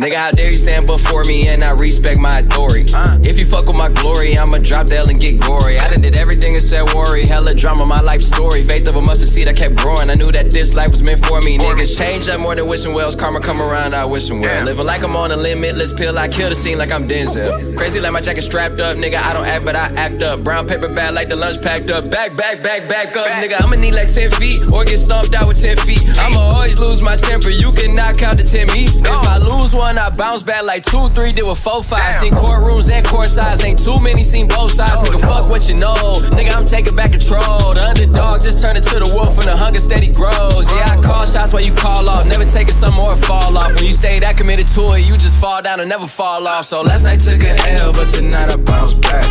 Nigga, 0.00 0.14
how 0.14 0.30
dare 0.30 0.50
you 0.50 0.56
stand 0.56 0.86
before 0.86 1.24
me 1.24 1.48
and 1.48 1.62
I 1.62 1.72
respect 1.72 2.18
my 2.18 2.38
authority? 2.38 2.90
If 3.28 3.38
you 3.38 3.44
fuck 3.44 3.66
with 3.66 3.76
my 3.76 3.90
glory, 3.90 4.34
I'ma 4.34 4.56
drop 4.56 4.86
the 4.86 4.96
L 4.96 5.10
and 5.10 5.20
get 5.20 5.38
gory. 5.38 5.78
I 5.78 5.90
done 5.90 6.00
did 6.00 6.16
everything 6.16 6.54
and 6.54 6.62
said 6.62 6.94
worry. 6.94 7.26
Hella 7.26 7.52
drama, 7.52 7.84
my 7.84 8.00
life 8.00 8.22
story. 8.22 8.64
Faith 8.64 8.88
of 8.88 8.96
a 8.96 9.02
mustard 9.02 9.28
seed, 9.28 9.46
I 9.46 9.52
kept 9.52 9.76
growing. 9.76 10.08
I 10.08 10.14
knew 10.14 10.32
that 10.32 10.50
this 10.50 10.72
life 10.72 10.90
was 10.90 11.02
meant 11.02 11.26
for 11.26 11.42
me. 11.42 11.58
Niggas 11.58 11.98
change 11.98 12.30
up 12.30 12.40
more 12.40 12.54
than 12.54 12.66
wishing 12.66 12.94
wells. 12.94 13.14
Karma 13.14 13.40
come 13.40 13.60
around, 13.60 13.94
I 13.94 14.06
wish 14.06 14.26
them 14.26 14.40
well. 14.40 14.64
Living 14.64 14.86
like 14.86 15.02
I'm 15.02 15.14
on 15.16 15.32
a 15.32 15.36
limitless 15.36 15.92
pill, 15.92 16.16
I 16.16 16.28
kill 16.28 16.48
the 16.48 16.56
scene 16.56 16.78
like 16.78 16.92
I'm 16.92 17.06
Denzel. 17.06 17.76
Crazy 17.76 18.00
like 18.00 18.12
my 18.12 18.22
jacket 18.22 18.40
strapped 18.40 18.80
up, 18.80 18.96
nigga. 18.96 19.22
I 19.22 19.34
don't 19.34 19.44
act, 19.44 19.66
but 19.66 19.76
I 19.76 19.92
act 19.96 20.22
up. 20.22 20.42
Brown 20.42 20.66
paper 20.66 20.88
bag 20.88 21.12
like 21.12 21.28
the 21.28 21.36
lunch 21.36 21.60
packed 21.60 21.90
up. 21.90 22.10
Back, 22.10 22.34
back, 22.36 22.62
back, 22.62 22.88
back 22.88 23.14
up, 23.18 23.26
nigga. 23.32 23.62
I'ma 23.62 23.76
need 23.76 23.92
like 23.92 24.10
10 24.10 24.30
feet 24.30 24.62
or 24.72 24.82
get 24.84 24.96
stomped 24.96 25.34
out 25.34 25.46
with 25.46 25.60
10 25.60 25.76
feet. 25.76 26.00
I'ma 26.16 26.40
always 26.40 26.78
lose 26.78 27.02
my 27.02 27.16
temper. 27.16 27.50
You 27.50 27.70
cannot 27.72 28.16
count 28.16 28.38
to 28.38 28.46
10 28.46 28.68
me. 28.68 28.86
If 28.86 29.06
I 29.28 29.36
lose 29.36 29.74
one, 29.74 29.89
I 29.98 30.10
bounce 30.10 30.42
back 30.42 30.64
like 30.64 30.84
2, 30.84 31.08
3, 31.08 31.32
did 31.32 31.44
with 31.44 31.58
4, 31.58 31.82
5. 31.82 32.14
Seen 32.14 32.32
courtrooms 32.32 32.90
and 32.90 33.06
court 33.06 33.28
sides. 33.28 33.64
Ain't 33.64 33.82
too 33.82 33.98
many, 34.00 34.22
seen 34.22 34.46
both 34.46 34.72
sides. 34.72 35.00
Nigga, 35.00 35.20
fuck 35.20 35.48
what 35.48 35.68
you 35.68 35.76
know. 35.76 35.94
Nigga, 36.36 36.54
I'm 36.54 36.66
taking 36.66 36.94
back 36.94 37.12
control. 37.12 37.74
The 37.74 37.82
underdog 37.82 38.42
just 38.42 38.62
turned 38.62 38.76
into 38.76 38.98
the 38.98 39.08
wolf 39.12 39.38
and 39.38 39.48
the 39.48 39.56
hunger 39.56 39.78
steady 39.80 40.12
grows. 40.12 40.70
Yeah, 40.70 40.96
I 40.96 41.02
call 41.02 41.24
shots 41.26 41.52
while 41.52 41.62
you 41.62 41.74
call 41.74 42.08
off. 42.08 42.28
Never 42.28 42.44
taking 42.44 42.74
some 42.74 42.94
more 42.94 43.16
fall 43.16 43.56
off. 43.56 43.74
When 43.74 43.84
you 43.84 43.92
stay 43.92 44.18
that 44.20 44.36
committed 44.36 44.68
to 44.68 44.92
it, 44.94 45.00
you 45.00 45.16
just 45.16 45.38
fall 45.38 45.62
down 45.62 45.80
and 45.80 45.88
never 45.88 46.06
fall 46.06 46.46
off. 46.46 46.66
So 46.66 46.82
last 46.82 47.04
night 47.04 47.20
took 47.20 47.42
an 47.42 47.58
L, 47.80 47.92
but 47.92 48.06
tonight 48.08 48.52
I 48.52 48.56
bounce 48.56 48.94
back. 48.94 49.24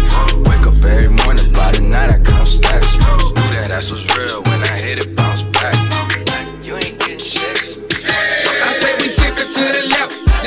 Wake 0.48 0.66
up 0.68 0.84
every 0.84 1.10
morning, 1.10 1.52
by 1.54 1.72
the 1.72 1.82
night 1.82 2.12
I 2.12 2.20
count 2.20 2.48
stacks. 2.48 2.98
Knew 2.98 3.50
that 3.56 3.72
ass 3.72 3.92
was 3.92 4.06
real 4.18 4.42
when 4.44 4.60
I 4.64 4.78
hit 4.80 5.06
it, 5.06 5.16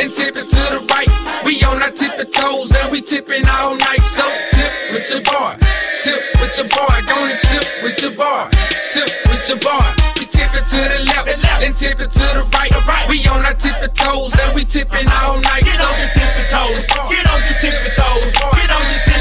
left, 0.02 0.16
then 0.16 0.34
tip 0.34 0.36
it 0.36 0.48
to 0.48 0.62
the 0.70 0.86
right. 0.90 1.08
We 1.44 1.62
on 1.64 1.82
our 1.82 1.90
tippy 1.90 2.30
toes 2.30 2.74
and 2.74 2.90
we 2.90 3.00
tipping 3.00 3.44
all 3.46 3.76
night. 3.76 4.02
So 4.02 4.24
tip 4.50 4.72
with 4.92 5.10
your 5.10 5.22
boy, 5.22 5.54
tip 6.02 6.20
with 6.40 6.56
your 6.58 6.68
boy, 6.68 6.94
gonna 7.06 7.38
tip 7.50 7.66
with 7.82 8.02
your 8.02 8.12
boy, 8.12 8.48
tip 8.92 9.10
with 9.28 9.48
your 9.48 9.58
boy. 9.58 9.84
We 10.18 10.26
tip 10.26 10.50
it 10.54 10.66
to 10.70 10.80
the 10.80 11.00
left, 11.06 11.26
then 11.60 11.74
tip 11.74 12.00
it 12.00 12.10
to 12.10 12.26
the 12.34 12.50
right. 12.54 12.72
We 13.08 13.26
on 13.28 13.44
our 13.44 13.54
tippy 13.54 13.88
toes 13.94 14.34
and 14.38 14.54
we 14.54 14.64
tipping 14.64 15.08
all 15.22 15.40
night. 15.40 15.64
Get 15.64 15.80
on 15.80 15.94
your 15.98 16.10
tippy 16.14 16.44
toes, 16.50 16.86
get 17.10 17.26
on 17.26 17.40
your 17.42 17.58
tippy 17.60 17.90
toes, 17.94 18.32
get 18.32 18.70
on 18.70 18.82
your 18.82 19.02
tippy 19.02 19.10
toes, 19.10 19.12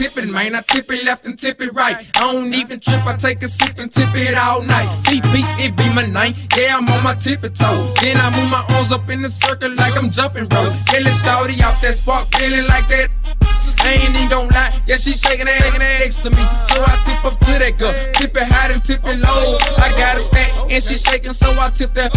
tipping, 0.00 0.32
man. 0.32 0.54
I 0.54 0.62
tip 0.62 0.90
it 0.90 1.04
left 1.04 1.26
and 1.26 1.38
tip 1.38 1.60
it 1.60 1.74
right. 1.74 1.96
I 2.16 2.20
don't 2.20 2.54
even 2.54 2.80
trip, 2.80 3.04
I 3.06 3.16
take 3.16 3.42
a 3.42 3.48
sip 3.48 3.78
and 3.78 3.92
tip 3.92 4.08
it 4.14 4.36
all 4.38 4.62
night. 4.62 4.88
Beep, 5.04 5.24
it 5.60 5.76
be 5.76 5.92
my 5.92 6.06
name. 6.06 6.34
Yeah, 6.56 6.78
I'm 6.78 6.88
on 6.88 7.04
my 7.04 7.14
tippy 7.14 7.50
toes. 7.50 7.94
Then 8.00 8.16
I 8.16 8.30
move 8.34 8.50
my 8.50 8.64
arms 8.76 8.92
up 8.92 9.08
in 9.10 9.20
the 9.20 9.28
circle 9.28 9.74
like 9.76 9.96
I'm 9.98 10.10
jumping 10.10 10.48
rope. 10.48 10.72
Feeling 10.88 11.12
shorty 11.12 11.62
off 11.62 11.82
that 11.82 11.94
spark, 11.94 12.34
feeling 12.34 12.66
like 12.66 12.88
that. 12.88 13.49
I 13.80 13.96
ain't 13.96 14.14
even 14.14 14.28
gon' 14.28 14.48
lie, 14.48 14.80
yeah, 14.86 14.96
she 14.96 15.12
shaking 15.12 15.46
that, 15.46 15.78
next 15.78 16.22
to 16.22 16.30
me. 16.30 16.42
So 16.68 16.82
I 16.84 16.94
tip 17.04 17.24
up 17.24 17.38
to 17.38 17.52
that 17.58 17.78
girl, 17.78 17.92
tip 18.14 18.36
it 18.36 18.46
high 18.46 18.72
and 18.72 18.84
tip 18.84 19.00
it 19.04 19.18
low. 19.18 19.58
I 19.80 19.88
got 19.96 20.16
a 20.16 20.20
stack 20.20 20.52
and 20.70 20.82
she 20.82 20.98
shaking, 20.98 21.32
so 21.32 21.48
I 21.56 21.70
tip 21.70 21.94
that. 21.94 22.12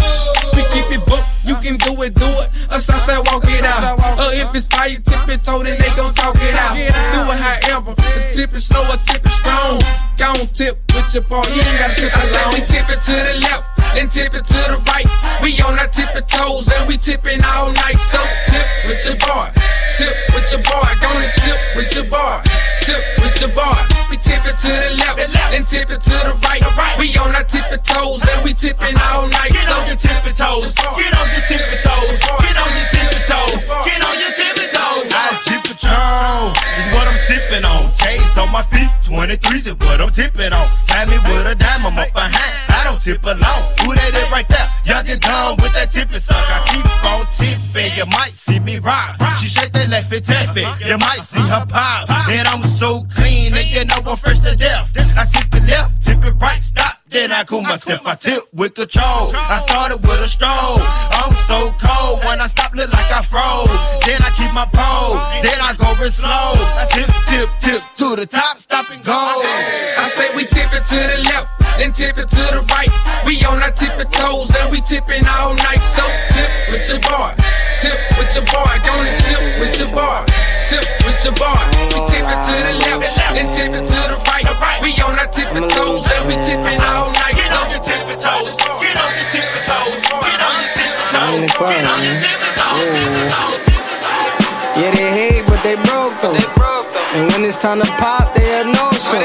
We 0.52 0.62
keep 0.72 0.92
it 0.92 1.04
booked, 1.06 1.28
you 1.44 1.56
can 1.56 1.76
do 1.80 1.96
it, 2.02 2.14
do 2.14 2.28
it. 2.44 2.50
I 2.70 2.78
say 2.78 3.16
walk 3.30 3.44
it 3.48 3.64
out. 3.64 3.98
Or 4.20 4.32
if 4.32 4.54
it's 4.54 4.66
fire, 4.66 4.96
tip 5.00 5.28
it 5.28 5.44
toe, 5.44 5.62
then 5.62 5.78
they 5.80 5.90
gon' 5.96 6.12
talk 6.14 6.36
it 6.36 6.54
out. 6.54 6.76
Do 6.76 7.20
it 7.32 7.40
however, 7.40 7.94
the 7.96 8.32
tip 8.34 8.52
slow 8.60 8.84
or 8.84 8.98
tip 9.04 9.24
it 9.24 9.32
strong. 9.32 9.80
Gon' 10.16 10.46
tip 10.52 10.78
with 10.94 11.12
your 11.14 11.24
ball, 11.24 11.44
you 11.48 11.60
ain't 11.60 11.78
gotta 11.80 11.96
tip 11.96 12.12
it 12.12 12.28
long. 12.32 12.52
we 12.54 12.60
tip 12.64 12.86
it 12.92 13.00
to 13.02 13.14
the 13.14 13.34
left, 13.42 13.73
then 13.94 14.10
tip 14.10 14.34
it 14.34 14.44
to 14.44 14.60
the 14.68 14.78
right. 14.90 15.06
We 15.42 15.54
on 15.62 15.78
our 15.78 15.86
tippy 15.86 16.20
toes 16.26 16.68
and 16.68 16.86
we 16.86 16.98
tipping 16.98 17.40
all 17.54 17.72
night. 17.72 17.98
So 18.10 18.20
tip 18.50 18.66
with 18.86 19.00
your 19.06 19.18
boy, 19.22 19.48
tip 19.96 20.14
with 20.34 20.46
your 20.50 20.62
boy, 20.66 20.86
gonna 21.00 21.30
tip 21.40 21.58
with 21.78 21.94
your 21.94 22.06
boy, 22.10 22.42
tip 22.82 23.02
with 23.22 23.38
your 23.40 23.54
boy. 23.54 23.78
We 24.10 24.18
tip 24.18 24.42
it 24.44 24.58
to 24.66 24.70
the 24.70 24.90
left, 24.98 25.18
then 25.50 25.64
tip 25.64 25.90
it 25.90 26.02
to 26.02 26.16
the 26.26 26.34
right. 26.42 26.62
We 26.98 27.14
on 27.18 27.34
our 27.34 27.46
tippy 27.46 27.78
toes 27.82 28.26
and 28.26 28.44
we 28.44 28.52
tipping 28.52 28.98
all 29.14 29.30
night. 29.30 29.54
Get 29.54 29.70
on 29.70 29.86
your 29.86 29.96
tippy 29.96 30.34
toes, 30.34 30.74
get 30.74 31.14
on 31.14 31.26
your 31.30 31.44
tippy 31.46 31.78
toes, 31.82 32.18
get 32.18 32.56
on 32.58 32.70
your 32.74 32.88
tippy 32.90 33.20
toes, 33.30 33.58
get 33.86 34.00
on 34.02 34.14
your 34.18 34.32
tippy 34.34 34.42
toes. 34.42 34.53
Tip 34.53 34.53
Patron 35.64 36.52
is 36.76 36.86
what 36.92 37.08
I'm 37.08 37.18
sipping 37.24 37.64
on. 37.64 37.82
J's 37.96 38.36
on 38.36 38.52
my 38.52 38.62
feet, 38.62 38.90
23s 39.04 39.66
is 39.66 39.74
what 39.80 40.00
I'm 40.00 40.12
tipping 40.12 40.52
on. 40.52 40.66
Had 40.88 41.08
me 41.08 41.16
with 41.24 41.46
a 41.46 41.54
dime, 41.54 41.86
I'm 41.86 41.98
up 41.98 42.12
behind. 42.12 42.34
I 42.68 42.84
don't 42.84 43.00
tip 43.00 43.24
alone. 43.24 43.64
Who 43.80 43.94
that 43.96 44.12
is 44.12 44.30
right 44.30 44.46
there? 44.48 44.68
Y'all 44.84 45.00
and 45.00 45.20
dumb 45.20 45.56
with 45.62 45.72
that 45.72 45.90
tipping 45.90 46.20
suck. 46.20 46.36
I 46.36 46.60
keep 46.68 46.86
on 47.08 47.26
tipping, 47.40 47.96
you 47.96 48.06
might 48.06 48.34
see 48.36 48.60
me 48.60 48.78
rock. 48.78 49.16
She 49.40 49.48
shake 49.48 49.72
that 49.72 49.88
left 49.88 50.12
and 50.12 50.24
tap 50.24 50.56
you 50.56 50.98
might 50.98 51.24
see 51.24 51.40
her 51.40 51.64
pop. 51.66 52.10
And 52.28 52.46
I'm 52.46 52.62
so 52.76 53.06
clean, 53.14 53.54
and 53.54 53.66
you 53.66 53.84
know 53.84 54.00
I'm 54.04 54.16
fresh 54.16 54.40
to 54.40 54.54
death. 54.54 54.92
I 55.16 55.24
tip 55.24 55.54
it 55.54 55.66
left, 55.66 56.04
tip 56.04 56.24
it 56.24 56.34
right, 56.40 56.62
stop. 56.62 56.93
Then 57.14 57.30
I 57.30 57.44
cool 57.44 57.62
myself, 57.62 58.02
I 58.10 58.16
tip 58.16 58.42
with 58.52 58.74
control. 58.74 59.30
I 59.38 59.62
started 59.62 60.02
with 60.02 60.18
a 60.18 60.26
stroll. 60.26 60.82
I'm 61.14 61.30
so 61.46 61.70
cold 61.78 62.18
when 62.26 62.42
I 62.42 62.50
stop, 62.50 62.74
look 62.74 62.90
like 62.90 63.06
I 63.06 63.22
froze. 63.22 63.70
Then 64.02 64.18
I 64.18 64.34
keep 64.34 64.50
my 64.50 64.66
pole, 64.66 65.14
then 65.38 65.54
I 65.62 65.78
go 65.78 65.86
real 66.02 66.10
slow. 66.10 66.58
I 66.58 66.90
tip, 66.90 67.06
tip, 67.30 67.48
tip 67.62 67.82
to 68.02 68.18
the 68.18 68.26
top, 68.26 68.58
stop 68.58 68.90
and 68.90 68.98
go. 69.06 69.14
I 69.14 70.10
say 70.10 70.26
we 70.34 70.42
tip 70.42 70.66
it 70.74 70.82
to 70.90 70.98
the 70.98 71.22
left, 71.30 71.54
then 71.78 71.94
tip 71.94 72.18
it 72.18 72.26
to 72.34 72.44
the 72.50 72.66
right. 72.74 72.90
We 73.22 73.38
on 73.46 73.62
our 73.62 73.70
tippy 73.70 74.10
toes 74.10 74.50
and 74.50 74.74
we 74.74 74.82
tipping 74.82 75.22
all 75.38 75.54
night. 75.54 75.86
So 75.94 76.02
tip 76.34 76.50
with 76.74 76.82
your 76.90 76.98
bar, 76.98 77.30
tip 77.78 77.94
with 78.18 78.34
your 78.34 78.42
boy, 78.50 78.74
gonna 78.82 79.14
tip 79.22 79.42
with 79.62 79.78
your 79.78 79.94
bar, 79.94 80.26
tip 80.66 80.82
with 81.06 81.22
your 81.22 81.38
bar. 81.38 81.62
We 81.94 82.02
tip 82.10 82.26
it 82.26 82.40
to 82.42 82.54
the 82.58 82.74
left, 82.90 83.06
then 83.38 83.46
tip 83.54 83.70
it 83.70 83.86
to 83.86 84.00
the 84.02 84.18
right. 84.26 84.42
We 84.82 84.90
on 85.06 85.14
our 85.14 85.30
tippy 85.30 85.62
toes 85.70 86.10
and 86.10 86.26
we 86.26 86.34
tipping 86.42 86.82
toes, 91.54 91.70
get 91.70 91.86
on 91.86 92.02
your 92.02 92.18
tippy 92.18 92.50
toes. 92.58 93.30
Yeah, 94.74 94.90
they 94.90 95.10
hate, 95.14 95.46
but 95.46 95.62
they 95.62 95.76
broke 95.86 96.18
them. 96.20 96.34
And 97.14 97.30
when 97.30 97.44
it's 97.44 97.62
time 97.62 97.80
to 97.80 97.86
pop, 97.94 98.34
they 98.34 98.46
have 98.58 98.66
no 98.66 98.90
show. 98.98 99.22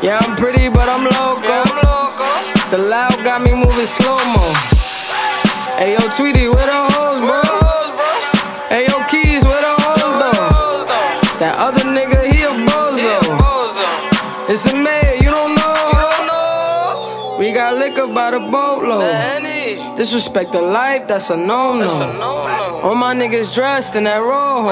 Yeah, 0.00 0.18
I'm 0.22 0.36
pretty, 0.36 0.68
but 0.68 0.88
I'm 0.88 1.02
loco. 1.02 1.66
The 2.70 2.78
loud 2.78 3.18
got 3.24 3.42
me 3.42 3.52
moving 3.52 3.86
slow 3.86 4.14
mo. 4.34 4.46
Hey, 5.76 5.94
yo, 5.94 6.00
Tweety, 6.16 6.48
where 6.48 6.66
the 6.66 6.86
hoes, 6.94 7.20
bro? 7.20 7.42
Hey, 8.70 8.86
yo, 8.86 9.02
Keys, 9.10 9.44
where 9.44 9.60
the 9.60 9.74
hoes, 9.82 10.14
though? 10.22 10.86
That 11.42 11.58
other 11.58 11.82
nigga, 11.82 12.22
he 12.30 12.42
a 12.46 12.50
bozo. 12.70 13.18
It's 14.48 14.66
a 14.66 14.72
got 17.62 17.76
liquor 17.76 18.08
by 18.08 18.32
the 18.32 18.40
boatload. 18.40 19.06
Disrespect 19.96 20.50
the 20.50 20.60
life, 20.60 21.06
that's 21.06 21.30
a 21.30 21.36
no 21.36 21.78
no. 21.78 21.86
All 22.82 22.96
my 22.96 23.14
niggas 23.14 23.54
dressed 23.54 23.94
in 23.94 24.02
that 24.04 24.18
rojo. 24.18 24.66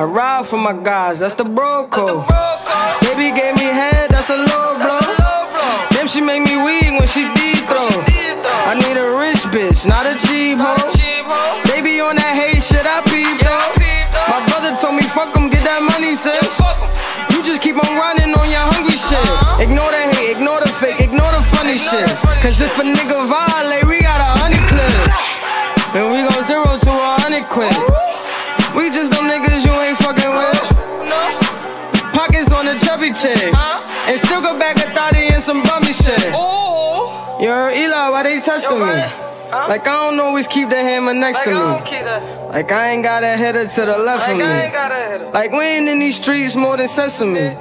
I 0.00 0.04
ride 0.04 0.46
for 0.46 0.56
my 0.56 0.72
guys, 0.72 1.18
that's 1.18 1.34
the 1.34 1.42
bro 1.42 1.88
code. 1.88 2.22
Baby 3.02 3.34
gave 3.34 3.54
me 3.56 3.68
head, 3.80 4.10
that's 4.10 4.30
a 4.30 4.36
low 4.36 4.78
blow. 4.78 5.00
Damn, 5.90 6.06
she 6.06 6.20
make 6.20 6.42
me 6.44 6.54
weak 6.66 6.94
when 6.98 7.08
she 7.08 7.22
deep 7.34 7.66
throw. 7.66 7.90
I 8.70 8.74
need 8.84 8.96
a 8.96 9.08
rich 9.18 9.42
bitch, 9.54 9.88
not 9.88 10.06
a 10.06 10.14
cheap 10.26 10.58
hoe. 10.62 10.78
Baby 11.74 12.00
on 12.00 12.14
that 12.14 12.34
hate 12.38 12.62
shit, 12.62 12.86
I 12.86 13.02
peep 13.10 13.42
though. 13.42 13.66
My 14.30 14.38
brother 14.46 14.76
told 14.80 14.94
me 14.94 15.02
fuck 15.02 15.34
'em, 15.34 15.50
get 15.50 15.64
that 15.64 15.82
money, 15.82 16.14
sis. 16.14 16.54
Just 17.46 17.62
keep 17.62 17.78
on 17.78 17.86
running 17.94 18.34
on 18.34 18.50
your 18.50 18.66
hungry 18.74 18.98
shit. 18.98 19.22
Ignore 19.62 19.94
the 19.94 20.02
hate, 20.18 20.34
ignore 20.34 20.58
the 20.58 20.66
fake, 20.66 20.98
ignore 20.98 21.30
the 21.30 21.38
funny 21.54 21.78
shit. 21.78 22.10
Cause 22.42 22.60
if 22.60 22.74
a 22.74 22.82
nigga 22.82 23.22
violate, 23.30 23.86
we 23.86 24.02
got 24.02 24.18
a 24.18 24.34
honey 24.42 24.58
clip. 24.66 24.90
And 25.94 26.10
we 26.10 26.26
go 26.26 26.42
zero 26.42 26.66
to 26.74 26.90
a 26.90 27.14
hundred 27.22 27.46
quid. 27.46 27.70
We 28.74 28.90
just 28.90 29.14
them 29.14 29.30
niggas 29.30 29.62
you 29.62 29.70
ain't 29.78 29.96
fucking 30.02 30.34
with. 30.34 30.58
Pockets 32.10 32.50
on 32.50 32.66
the 32.66 32.74
chubby 32.82 33.14
chick. 33.14 33.54
And 34.10 34.18
still 34.18 34.42
go 34.42 34.58
back 34.58 34.82
a 34.82 34.90
thotty 34.90 35.30
and 35.30 35.40
some 35.40 35.62
bummy 35.62 35.94
shit. 35.94 36.26
You 37.38 37.46
heard 37.46 37.78
Eli, 37.78 38.08
why 38.10 38.24
they 38.24 38.40
testing 38.40 38.80
me? 38.82 38.90
Like 39.68 39.86
I 39.88 40.10
don't 40.10 40.20
always 40.20 40.46
keep 40.46 40.68
the 40.68 40.76
hammer 40.76 41.14
next 41.14 41.42
to 41.44 41.50
me. 41.50 41.56
Like 42.48 42.70
I 42.70 42.90
ain't 42.90 43.02
got 43.02 43.22
a 43.24 43.36
header 43.36 43.66
to 43.66 43.80
the 43.86 43.98
left 43.98 44.28
of 44.30 44.36
me. 44.36 44.44
Like 45.32 45.50
we 45.52 45.60
ain't 45.64 45.88
in 45.88 45.98
these 45.98 46.16
streets 46.16 46.54
more 46.56 46.76
than 46.76 46.88
sesame. 46.88 47.56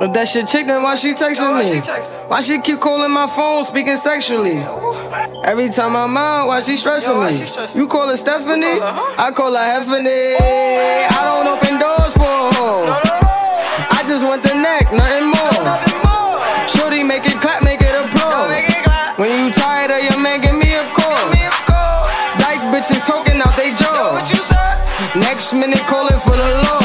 If 0.00 0.12
that 0.14 0.26
shit 0.26 0.48
chicken, 0.48 0.82
why 0.82 0.94
she 0.96 1.12
texting 1.14 1.58
me? 1.60 1.80
Why 2.28 2.40
she 2.40 2.60
keep 2.60 2.80
calling 2.80 3.10
my 3.12 3.26
phone, 3.28 3.64
speaking 3.64 3.96
sexually? 3.96 4.56
Every 5.44 5.68
time 5.68 5.94
I'm 5.94 6.16
out, 6.16 6.48
why 6.48 6.60
she 6.60 6.76
stressing 6.76 7.18
me? 7.18 7.78
You 7.78 7.86
call 7.86 8.08
her 8.08 8.16
Stephanie? 8.16 8.80
I 8.80 9.30
call 9.34 9.52
her 9.52 9.58
Heffany. 9.58 10.36
I 10.40 11.20
don't 11.22 11.46
open 11.46 11.78
doors 11.78 12.14
for 12.14 12.22
a 12.22 12.54
hoe. 12.54 12.86
I 13.90 14.02
just 14.06 14.24
want 14.24 14.42
the 14.42 14.54
neck, 14.54 14.90
nothing 14.92 15.26
more. 15.26 15.31
Minute 25.54 25.80
calling 25.86 26.18
for 26.20 26.36
the 26.36 26.62
law. 26.62 26.81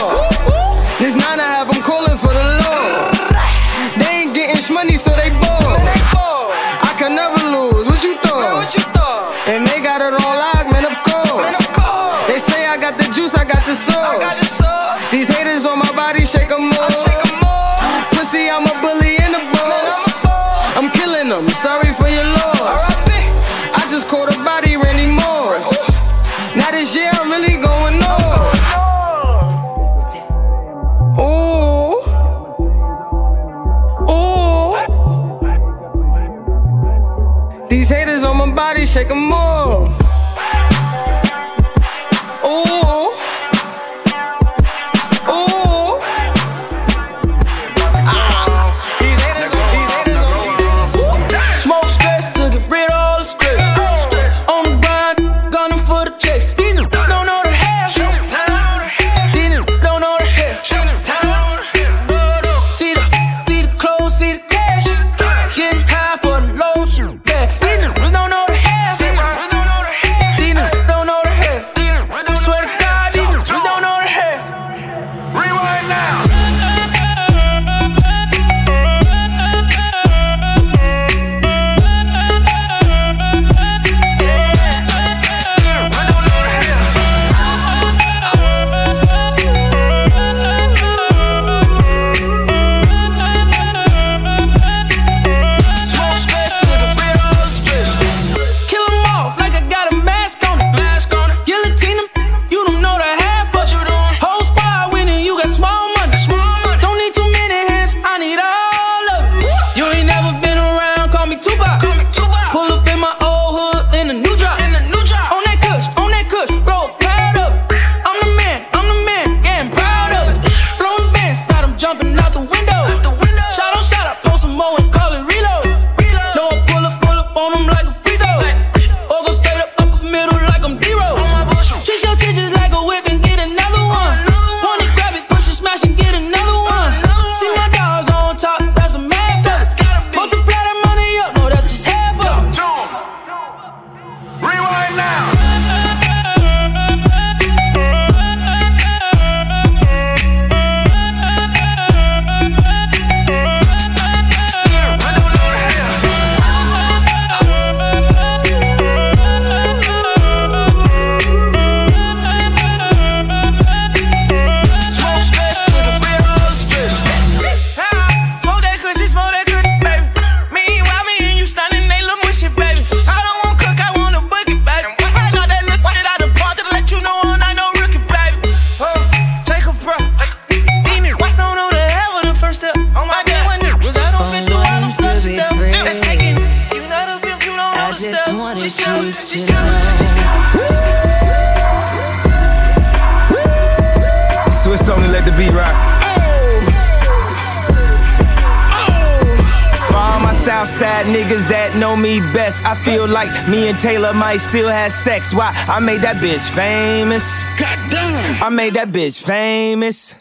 Southside 200.78 201.08
niggas 201.08 201.50
that 201.50 201.76
know 201.76 201.96
me 201.96 202.20
best, 202.38 202.63
I 202.63 202.78
feel 202.86 203.08
like 203.08 203.34
me 203.50 203.68
and 203.68 203.80
Taylor 203.80 204.13
might 204.13 204.38
still 204.38 204.70
have 204.70 204.92
sex. 204.92 205.34
Why? 205.34 205.50
I 205.68 205.80
made 205.80 206.04
that 206.04 206.18
bitch 206.18 206.46
famous. 206.54 207.42
Goddamn. 207.58 208.44
I 208.44 208.50
made 208.50 208.76
that 208.76 208.90
bitch 208.90 209.18
famous. 209.18 210.13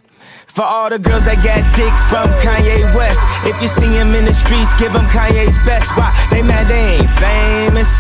For 0.49 0.65
all 0.65 0.89
the 0.89 0.99
girls 0.99 1.27
that 1.27 1.45
got 1.45 1.61
dick 1.77 1.93
from 2.09 2.33
Kanye 2.41 2.89
West. 2.97 3.21
If 3.45 3.61
you 3.61 3.69
see 3.69 3.93
him 3.93 4.15
in 4.15 4.25
the 4.25 4.33
streets, 4.33 4.73
give 4.81 4.97
him 4.97 5.05
Kanye's 5.13 5.61
best. 5.69 5.95
Why? 5.95 6.09
They 6.31 6.41
mad 6.41 6.73
they 6.73 7.05
ain't 7.05 7.11
famous. 7.21 7.93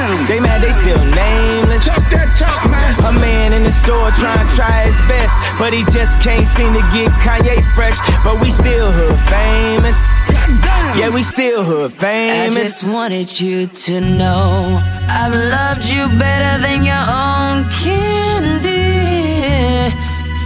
Goddamn. 0.00 0.26
They 0.26 0.40
mad 0.40 0.62
they 0.62 0.72
still 0.72 1.04
nameless. 1.04 1.84
Talk 1.84 2.08
that 2.10 2.32
talk, 2.36 2.70
man. 2.70 2.90
A 3.04 3.12
man 3.20 3.52
in 3.52 3.62
the 3.64 3.72
store 3.72 4.10
trying 4.12 4.46
to 4.46 4.54
try 4.54 4.84
his 4.84 4.98
best, 5.04 5.36
but 5.58 5.72
he 5.72 5.84
just 5.92 6.20
can't 6.20 6.46
seem 6.46 6.72
to 6.72 6.84
get 6.92 7.10
Kanye 7.20 7.60
fresh. 7.74 7.98
But 8.24 8.40
we 8.40 8.50
still 8.50 8.90
hood 8.92 9.18
famous. 9.28 9.98
Goddamn. 10.28 10.98
Yeah, 10.98 11.10
we 11.10 11.22
still 11.22 11.64
hood 11.64 11.92
famous. 11.92 12.56
I 12.56 12.60
just 12.60 12.88
wanted 12.88 13.40
you 13.40 13.66
to 13.66 14.00
know 14.00 14.80
I've 15.08 15.32
loved 15.34 15.84
you 15.84 16.08
better 16.18 16.62
than 16.62 16.84
your 16.84 17.04
own 17.04 17.68
candy 17.84 18.80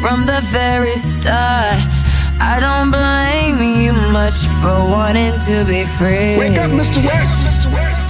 from 0.01 0.27
the 0.27 0.41
very 0.51 0.97
start. 0.97 1.79
I 2.41 2.59
don't 2.61 2.91
blame 2.91 3.63
you 3.63 3.93
much 3.93 4.35
for 4.61 4.77
wanting 4.91 5.39
to 5.47 5.65
be 5.65 5.85
free. 5.85 6.37
Wake 6.37 6.59
up, 6.59 6.71
Mr. 6.71 7.03
West. 7.05 7.65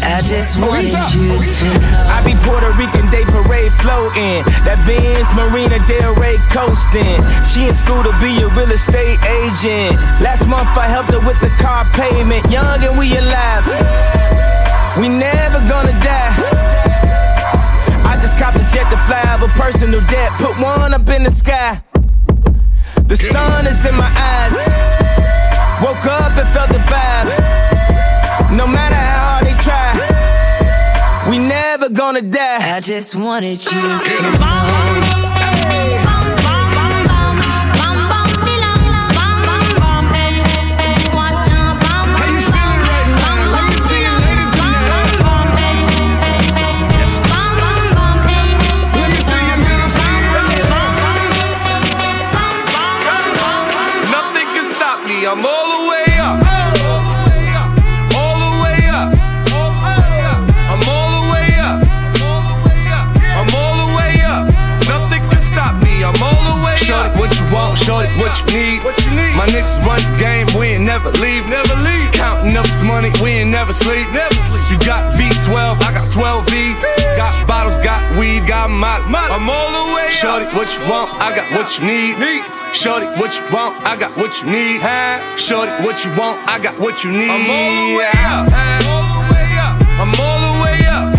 I 0.05 0.21
just 0.21 0.57
Oh, 0.61 0.71
he's 0.73 0.93
wanted 0.93 1.01
up. 1.01 1.15
you 1.15 1.49
to 1.49 1.65
know. 1.81 2.13
I 2.13 2.21
be 2.25 2.35
Puerto 2.45 2.71
Rican 2.77 3.09
Day 3.11 3.25
Parade 3.25 3.73
floating. 3.81 4.45
That 4.69 4.79
Benz 4.87 5.29
Marina 5.35 5.81
Del 5.89 6.15
Rey 6.15 6.37
coasting. 6.53 7.19
She 7.45 7.67
in 7.67 7.75
school 7.75 8.03
to 8.05 8.13
be 8.21 8.37
a 8.45 8.49
real 8.53 8.71
estate 8.71 9.19
agent. 9.25 9.97
Last 10.21 10.47
month 10.47 10.71
I 10.77 10.87
helped 10.89 11.13
her 11.13 11.21
with 11.25 11.41
the 11.41 11.51
car 11.57 11.85
payment. 11.97 12.45
Young 12.53 12.85
and 12.85 12.97
we 12.99 13.17
alive. 13.17 13.65
We 15.01 15.09
never 15.09 15.59
gonna 15.67 15.97
die. 16.05 16.33
I 18.05 18.19
just 18.21 18.37
copped 18.39 18.61
a 18.61 18.67
jet 18.71 18.89
to 18.93 18.99
fly 19.09 19.25
over 19.35 19.49
personal 19.59 20.01
debt. 20.07 20.33
Put 20.39 20.61
one 20.61 20.93
up 20.95 21.09
in 21.09 21.25
the 21.25 21.31
sky. 21.33 21.81
The 23.09 23.17
sun 23.17 23.67
is 23.67 23.85
in 23.85 23.95
my 23.97 24.09
eyes. 24.13 24.57
Woke 25.83 26.07
up 26.07 26.37
and 26.39 26.49
felt 26.55 26.71
the 26.71 26.79
vibe. 26.87 27.29
No 28.57 28.67
matter 28.67 28.95
how 28.95 28.95
hard 28.95 29.03
they 29.03 29.14
try, 29.65 31.27
we 31.31 31.39
never 31.39 31.89
gonna 31.89 32.21
die. 32.21 32.77
I 32.77 32.81
just 32.81 33.15
wanted 33.15 33.65
you 33.65 33.81
to 33.81 34.23
know. 34.39 36.14
What 80.55 80.71
you 80.73 80.81
want? 80.87 81.11
I 81.19 81.35
got 81.35 81.47
what 81.51 81.67
you 81.79 81.85
need. 81.85 82.15
Shorty, 82.73 83.07
what 83.19 83.35
you 83.35 83.43
want? 83.51 83.75
I 83.87 83.97
got 83.99 84.17
what 84.17 84.41
you 84.41 84.47
need. 84.51 84.81
Shorty, 85.39 85.71
what 85.83 86.05
you 86.05 86.11
want? 86.15 86.39
I 86.49 86.59
got 86.63 86.79
what 86.79 87.03
you 87.03 87.11
need. 87.11 87.31
I'm 87.31 87.51
all 87.51 87.75
the 87.75 87.99
way 87.99 88.15
up. 88.31 88.47
I'm 89.99 90.15
all 90.15 90.41
the 90.47 90.55
way 90.63 90.79
up. 90.87 91.11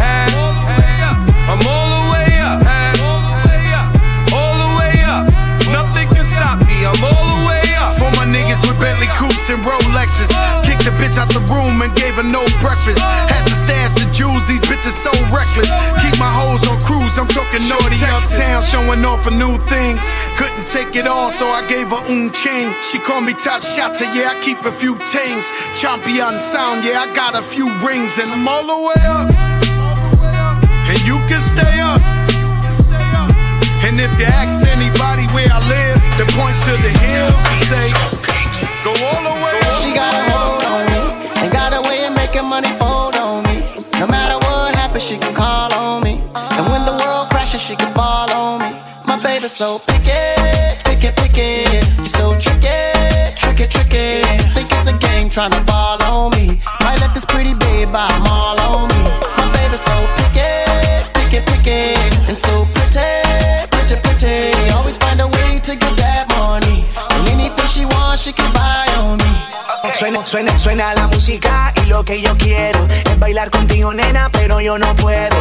I'm 1.51 1.61
all 1.67 1.87
the 1.95 2.03
way 2.11 2.31
up. 2.39 2.59
All 4.31 4.55
the 4.55 4.71
way 4.79 4.95
up. 5.03 5.27
Nothing 5.71 6.07
can 6.15 6.25
stop 6.31 6.59
me. 6.67 6.87
I'm 6.87 6.99
all 7.03 7.27
the 7.35 7.41
way 7.47 7.63
up. 7.75 7.95
For 7.99 8.09
my 8.15 8.25
niggas 8.27 8.63
with 8.63 8.79
Bentley 8.79 9.07
coupes 9.19 9.47
and 9.51 9.63
Rolexes. 9.63 10.31
Uh. 10.31 10.63
Kicked 10.63 10.83
the 10.87 10.91
bitch 10.95 11.19
out 11.19 11.29
the 11.31 11.43
room 11.51 11.81
and 11.83 11.91
gave 11.95 12.15
her 12.15 12.23
no 12.23 12.43
breakfast. 12.63 12.99
Uh. 13.03 13.27
Had 13.27 13.44
to 13.44 13.44
stash 13.65 13.93
the 13.97 14.05
jewels, 14.13 14.45
these 14.45 14.61
bitches 14.69 14.93
so 15.01 15.11
reckless. 15.33 15.69
Keep 16.01 16.21
my 16.21 16.29
hoes 16.29 16.61
on 16.69 16.77
cruise, 16.85 17.17
I'm 17.17 17.27
talking 17.27 17.65
naughty 17.65 17.97
uptown, 18.05 18.61
showing 18.61 19.03
off 19.03 19.25
for 19.25 19.33
new 19.33 19.57
things. 19.57 20.05
Couldn't 20.37 20.67
take 20.69 20.95
it 20.95 21.07
all, 21.07 21.31
so 21.31 21.49
I 21.49 21.65
gave 21.65 21.89
her 21.89 22.03
un 22.05 22.31
chain. 22.31 22.73
She 22.85 22.99
called 22.99 23.25
me 23.25 23.33
top 23.33 23.65
shotter, 23.65 24.05
yeah, 24.13 24.33
I 24.33 24.41
keep 24.45 24.61
a 24.63 24.71
few 24.71 24.97
tings. 25.09 25.45
Champion 25.73 26.39
sound, 26.39 26.85
yeah, 26.85 27.05
I 27.05 27.13
got 27.13 27.33
a 27.35 27.41
few 27.41 27.67
rings, 27.81 28.13
and 28.21 28.31
I'm 28.31 28.47
all 28.47 28.65
the 28.65 28.79
way 28.87 29.01
up. 29.09 29.29
And 30.85 30.99
you 31.09 31.17
can 31.25 31.41
stay 31.41 31.75
up. 31.81 32.01
And 33.85 33.99
if 33.99 34.11
you 34.19 34.25
ask 34.25 34.65
anybody 34.65 35.25
where 35.33 35.49
I 35.49 35.61
live, 35.69 35.97
they 36.17 36.25
point 36.33 36.57
to 36.69 36.73
the 36.85 36.93
hills 37.05 37.37
and 37.37 37.61
say, 37.69 37.87
Go 38.85 38.93
all 39.09 39.24
she 45.05 45.17
can 45.17 45.35
call 45.35 45.71
on 45.71 46.01
me. 46.03 46.13
And 46.33 46.65
when 46.71 46.83
the 46.83 46.93
world 46.93 47.29
crashes, 47.29 47.61
she 47.61 47.75
can 47.75 47.93
fall 47.93 48.31
on 48.31 48.59
me. 48.59 48.71
My 49.05 49.21
baby's 49.21 49.51
so 49.51 49.77
picky, 49.77 50.23
picky, 50.83 51.11
picky. 51.21 51.69
She's 52.01 52.11
so 52.11 52.33
tricky, 52.39 52.81
tricky, 53.37 53.67
tricky. 53.69 54.25
Think 54.55 54.71
it's 54.71 54.87
a 54.89 54.97
game 54.97 55.29
trying 55.29 55.51
to 55.51 55.61
ball 55.61 56.01
on 56.03 56.31
me. 56.31 56.59
Might 56.81 56.99
let 57.01 57.13
this 57.13 57.23
pretty 57.23 57.53
babe 57.53 57.91
buy 57.93 58.09
all 58.25 58.59
on 58.59 58.87
me. 58.89 59.01
My 59.37 59.45
baby's 59.53 59.81
so 59.81 59.95
picky, 60.17 60.49
picky, 61.13 61.39
picky. 61.51 61.93
And 62.27 62.35
so 62.35 62.65
pretty, 62.73 62.84
Suena, 70.05 70.23
suena, 70.23 70.59
suena 70.59 70.93
la 70.93 71.07
música 71.07 71.73
y 71.83 71.87
lo 71.87 72.05
que 72.05 72.21
yo 72.21 72.37
quiero 72.37 72.79
es 72.87 73.17
bailar 73.17 73.49
contigo, 73.49 73.91
nena, 73.91 74.29
pero 74.31 74.61
yo 74.61 74.77
no 74.77 74.95
puedo. 74.95 75.35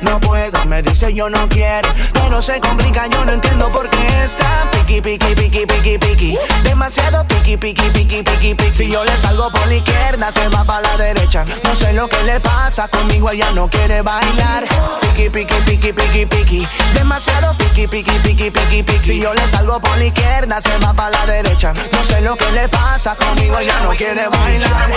No 0.00 0.18
puedo, 0.18 0.64
me 0.64 0.80
dice 0.80 1.12
yo 1.12 1.28
no 1.28 1.46
quiero, 1.50 1.86
pero 2.14 2.40
se 2.40 2.58
complica, 2.60 3.06
yo 3.08 3.22
no 3.26 3.32
entiendo 3.32 3.70
por 3.70 3.90
qué 3.90 4.24
está 4.24 4.66
piqui, 4.72 5.02
piqui, 5.02 5.34
piqui, 5.34 5.66
piqui, 5.66 5.98
piqui. 5.98 6.38
Demasiado 6.64 7.26
piqui, 7.26 7.58
piqui, 7.58 7.82
piqui, 7.90 8.22
piqui, 8.22 8.54
piqui. 8.54 8.74
Si 8.74 8.88
yo 8.88 9.04
le 9.04 9.16
salgo 9.18 9.50
por 9.50 9.66
la 9.66 9.74
izquierda, 9.74 10.32
se 10.32 10.48
va 10.48 10.64
para 10.64 10.80
la 10.80 10.96
derecha. 10.96 11.44
No 11.64 11.76
sé 11.76 11.92
lo 11.92 12.08
que 12.08 12.22
le 12.22 12.40
pasa, 12.40 12.88
conmigo 12.88 13.28
ella 13.30 13.50
no 13.52 13.68
quiere 13.68 14.00
bailar. 14.00 14.64
Piqui, 15.02 15.28
piqui, 15.28 15.54
piqui, 15.66 15.92
piqui, 15.92 16.24
piqui. 16.24 16.68
Demasiado 16.94 17.54
piqui, 17.58 17.86
piqui, 17.86 18.12
piqui, 18.22 18.50
piqui, 18.50 18.82
piqui. 18.82 19.04
Si 19.04 19.20
yo 19.20 19.34
le 19.34 19.46
salgo 19.48 19.78
por 19.78 19.98
la 19.98 20.06
izquierda, 20.06 20.62
se 20.62 20.78
va 20.78 20.94
para 20.94 21.10
la 21.10 21.26
derecha. 21.26 21.74
No 21.92 22.02
sé 22.04 22.22
lo 22.22 22.34
que 22.36 22.50
le 22.52 22.66
pasa, 22.68 23.14
conmigo 23.16 23.58
ella 23.58 23.78
no 23.82 23.89
quiere 23.96 24.28
bailar. 24.28 24.90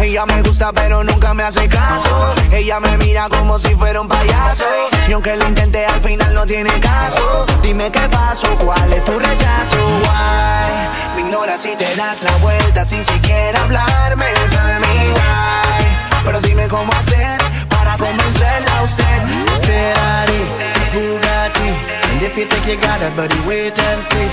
Ella 0.00 0.26
me 0.26 0.42
gusta, 0.42 0.72
pero 0.72 1.04
nunca 1.04 1.34
me 1.34 1.42
hace 1.42 1.68
caso. 1.68 2.34
Ella 2.50 2.80
me 2.80 2.96
mira 2.98 3.28
como 3.28 3.58
si 3.58 3.74
fuera 3.74 4.00
un 4.00 4.08
payaso. 4.08 4.64
Y 5.08 5.12
aunque 5.12 5.36
lo 5.36 5.46
intenté, 5.48 5.86
al 5.86 6.00
final 6.00 6.34
no 6.34 6.46
tiene 6.46 6.70
caso. 6.80 7.46
Dime 7.62 7.90
qué 7.90 8.08
pasó, 8.08 8.48
cuál 8.58 8.92
es 8.92 9.04
tu 9.04 9.18
rechazo. 9.18 9.76
Why? 10.02 11.16
Me 11.16 11.20
ignoras 11.22 11.64
y 11.66 11.76
te 11.76 11.94
das 11.96 12.22
la 12.22 12.36
vuelta 12.38 12.84
sin 12.84 13.04
siquiera 13.04 13.62
hablarme. 13.62 14.26
Me 14.80 15.10
why. 15.12 15.86
Pero 16.24 16.40
dime 16.40 16.68
cómo 16.68 16.92
hacer 16.92 17.38
para 17.68 17.96
convencerla 17.96 18.78
a 18.78 18.82
usted. 18.82 19.02
Bugatti. 20.92 21.32
And 21.32 21.41
if 22.22 22.38
you 22.38 22.46
think 22.46 22.64
you 22.66 22.76
got 22.78 23.02
it, 23.02 23.14
buddy, 23.16 23.34
wait 23.46 23.74
and 23.90 24.02
see. 24.02 24.28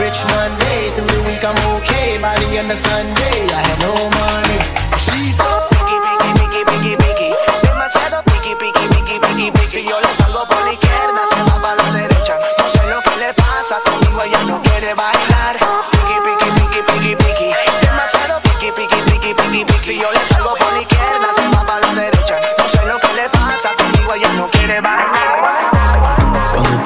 Rich 0.00 0.24
Monday, 0.32 0.90
through 0.96 1.12
the 1.12 1.22
week 1.28 1.44
I'm 1.44 1.56
okay. 1.76 2.16
By 2.18 2.34
the 2.40 2.48
end 2.56 2.70
of 2.72 2.78
Sunday, 2.78 3.38
I 3.52 3.60
have 3.68 3.80
no 3.84 3.92
money. 4.08 4.58
She's 4.96 5.36
so 5.36 5.48
piqui, 5.70 5.96
piqui, 6.40 6.60
piqui, 6.64 6.92
piqui. 6.96 7.28
Demasiado 7.62 8.24
piqui, 8.24 8.56
piqui, 8.56 8.84
piqui, 8.92 9.16
piqui, 9.20 9.50
piqui. 9.52 9.70
Si 9.70 9.84
yo 9.84 10.00
le 10.00 10.10
salgo 10.16 10.46
por 10.48 10.62
la 10.64 10.72
izquierda, 10.72 11.22
se 11.30 11.40
va 11.44 11.56
para 11.60 11.76
la 11.82 11.92
derecha. 11.92 12.34
No 12.58 12.66
sé 12.72 12.82
lo 12.88 12.98
que 13.02 13.16
le 13.20 13.30
pasa, 13.34 13.76
conmigo 13.84 14.22
ella 14.22 14.42
no 14.44 14.62
quiere 14.62 14.94
bailar. 14.94 15.54
Piqui, 15.92 16.16
piqui, 16.24 16.48
piqui, 16.56 16.80
piqui, 16.88 17.12
piqui. 17.22 17.48
Demasiado 17.84 18.40
piqui, 18.40 18.72
piqui, 18.72 18.98
piqui, 19.08 19.34
piqui, 19.34 19.64
piqui. 19.64 19.84
Si 19.84 20.00
yo 20.00 20.10
le 20.10 20.22
salgo 20.32 20.54
por 20.56 20.72
la 20.72 20.80
izquierda, 20.80 21.28
se 21.36 21.44
va 21.48 21.60
para 21.66 21.80
la 21.86 21.92
derecha. 21.92 22.36
No 22.58 22.64
sé 22.72 22.80
lo 22.86 22.96
que 22.98 23.12
le 23.12 23.28
pasa, 23.28 23.68
conmigo 23.76 24.14
ella 24.14 24.32
no 24.32 24.48
quiere 24.48 24.80
bailar. 24.80 25.03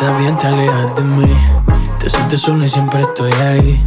Estás 0.01 0.17
bien 0.21 0.39
te 0.39 0.47
alejas 0.47 0.95
de 0.95 1.03
mí 1.03 1.25
Te 1.99 2.09
sientes 2.09 2.43
sola 2.43 2.67
y 2.67 2.69
siempre 2.69 3.03
estoy 3.03 3.33
ahí 3.33 3.81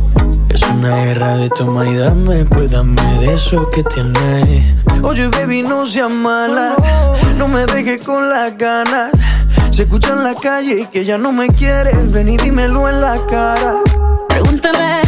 Es 0.49 0.61
una 0.63 0.89
guerra 0.89 1.35
de 1.35 1.47
toma 1.47 1.87
y 1.87 1.95
dame 1.95 2.43
Pues 2.43 2.69
dame 2.69 3.01
de 3.19 3.33
eso 3.33 3.65
que 3.73 3.81
tienes 3.85 4.61
Oye, 5.03 5.29
baby, 5.29 5.61
no 5.61 5.85
seas 5.85 6.11
mala. 6.11 6.75
No 7.37 7.47
me 7.47 7.65
dejes 7.65 8.03
con 8.03 8.29
las 8.29 8.57
ganas. 8.57 9.11
Se 9.71 9.83
escucha 9.83 10.09
en 10.09 10.23
la 10.23 10.33
calle 10.33 10.89
que 10.91 11.05
ya 11.05 11.17
no 11.17 11.31
me 11.31 11.47
quieres. 11.47 12.11
Ven 12.11 12.27
y 12.27 12.35
dímelo 12.35 12.89
en 12.89 12.99
la 12.99 13.17
cara. 13.27 13.77
Pregúntale 14.27 15.01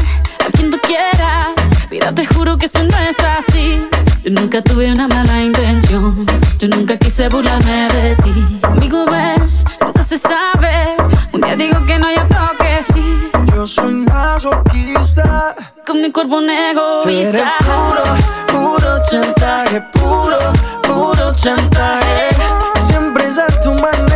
Mira, 1.92 2.16
te 2.16 2.26
juro 2.26 2.58
que 2.58 2.68
eso 2.68 2.80
no 2.80 2.98
es 2.98 3.18
así. 3.20 3.86
Yo 4.24 4.32
nunca 4.32 4.64
tuve 4.64 4.90
una 4.92 5.08
mala 5.10 5.44
intención. 5.44 6.26
Yo 6.64 6.70
nunca 6.70 6.96
quise 6.96 7.28
burlarme 7.28 7.90
de 7.90 8.16
ti. 8.24 8.60
Conmigo 8.62 9.04
ves, 9.06 9.66
nunca 9.82 10.02
se 10.02 10.18
sabe. 10.18 10.96
Un 11.34 11.42
día 11.42 11.58
digo 11.58 11.86
que 11.86 12.00
no, 12.00 12.10
y 12.10 12.16
otro 12.16 12.40
que 12.58 12.82
sí. 12.82 13.30
Yo 13.54 13.68
soy 13.68 13.96
masoquista. 13.96 15.56
Con 15.86 16.02
mi 16.02 16.10
cuerpo 16.10 16.38
un 16.38 16.50
egoísta. 16.50 17.56
puro, 17.66 18.04
puro 18.48 19.04
chantaje, 19.12 19.82
puro, 19.92 20.40
puro 20.84 21.36
chantaje. 21.36 22.30
Siempre 22.88 23.28
es 23.28 23.38
a 23.40 23.48
tu 23.60 23.72
manera. 23.74 24.13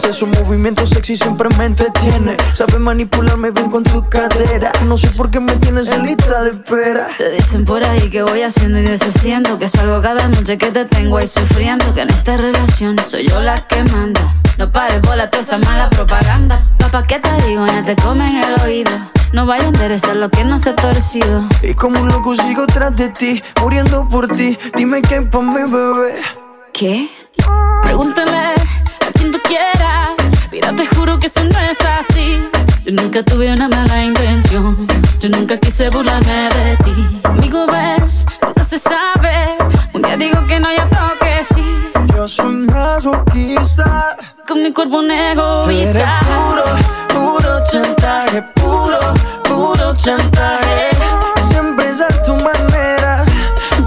Te 0.00 0.08
mueves. 0.08 0.16
Esos 0.18 0.28
movimientos 0.28 0.90
sexy 0.90 1.16
siempre 1.16 1.48
me 1.56 1.66
entretiene. 1.66 2.36
Sabes 2.54 2.78
manipularme 2.78 3.50
bien 3.50 3.70
con 3.70 3.84
tu 3.84 4.08
cadera. 4.08 4.72
No 4.86 4.96
sé 4.96 5.08
por 5.08 5.30
qué 5.30 5.40
me 5.40 5.54
tienes 5.56 5.88
en 5.90 6.06
lista 6.06 6.42
de 6.42 6.50
espera. 6.50 7.08
Te 7.16 7.30
dicen 7.30 7.64
por 7.64 7.84
ahí 7.84 8.10
que 8.10 8.22
voy 8.22 8.42
haciendo 8.42 8.78
y 8.78 8.82
deshaciendo. 8.82 9.58
Que 9.58 9.68
salgo 9.68 10.00
cada 10.00 10.26
noche 10.28 10.58
que 10.58 10.70
te 10.70 10.84
tengo 10.84 11.18
ahí 11.18 11.28
sufriendo. 11.28 11.94
Que 11.94 12.02
en 12.02 12.10
esta 12.10 12.36
relación 12.36 12.96
soy 12.98 13.28
yo 13.28 13.40
la 13.40 13.56
que 13.56 13.82
manda. 13.84 14.34
No 14.58 14.70
pares 14.72 15.00
bola 15.02 15.30
toda 15.30 15.42
esa 15.42 15.58
mala 15.58 15.88
propaganda. 15.90 16.64
Papá, 16.78 17.06
¿qué 17.06 17.20
te 17.20 17.46
digo? 17.46 17.66
No 17.66 17.84
te 17.84 17.94
comen 17.96 18.42
el 18.42 18.60
oído. 18.62 18.90
No 19.32 19.44
vaya 19.44 19.64
a 19.64 19.68
interesar 19.68 20.16
lo 20.16 20.30
que 20.30 20.42
no 20.42 20.58
se 20.58 20.70
ha 20.70 20.76
torcido. 20.76 21.46
Y 21.62 21.74
como 21.74 22.00
un 22.00 22.08
loco 22.08 22.34
sigo 22.34 22.66
tras 22.66 22.96
de 22.96 23.10
ti, 23.10 23.42
muriendo 23.60 24.08
por 24.08 24.26
ti. 24.28 24.58
Dime 24.74 25.02
qué 25.02 25.20
pa' 25.20 25.42
mi 25.42 25.70
bebé. 25.70 26.20
¿Qué? 26.72 27.08
Pregúntale 27.82 28.54
quien 29.18 29.32
tú 29.32 29.38
quieras. 29.44 30.16
Mira, 30.50 30.72
te 30.72 30.86
juro 30.86 31.18
que 31.18 31.26
eso 31.26 31.40
no 31.44 31.58
es 31.58 31.78
así. 31.80 32.48
Yo 32.84 32.92
nunca 32.92 33.22
tuve 33.22 33.52
una 33.52 33.68
mala 33.68 34.04
intención. 34.04 34.86
Yo 35.20 35.28
nunca 35.28 35.58
quise 35.58 35.90
burlarme 35.90 36.48
de 36.54 36.76
ti. 36.84 37.20
Conmigo 37.22 37.66
ves, 37.66 38.24
nunca 38.42 38.64
se 38.64 38.78
sabe. 38.78 39.58
Un 39.92 40.02
día 40.02 40.16
digo 40.16 40.46
que 40.46 40.60
no, 40.60 40.72
y 40.72 40.76
otro 40.76 41.00
que 41.20 41.44
sí. 41.44 41.90
Yo 42.14 42.26
soy 42.28 42.54
masoquista. 42.56 44.16
Con 44.46 44.62
mi 44.62 44.72
cuerpo 44.72 44.98
un 44.98 45.10
egoísta. 45.10 46.20
puro, 46.20 46.64
puro 47.12 47.64
chantaje, 47.70 48.42
puro, 48.54 48.98
puro 49.44 49.96
chantaje. 49.96 50.90
Siempre 51.50 51.90
es 51.90 52.00
a 52.00 52.08
tu 52.22 52.34
manera. 52.36 53.24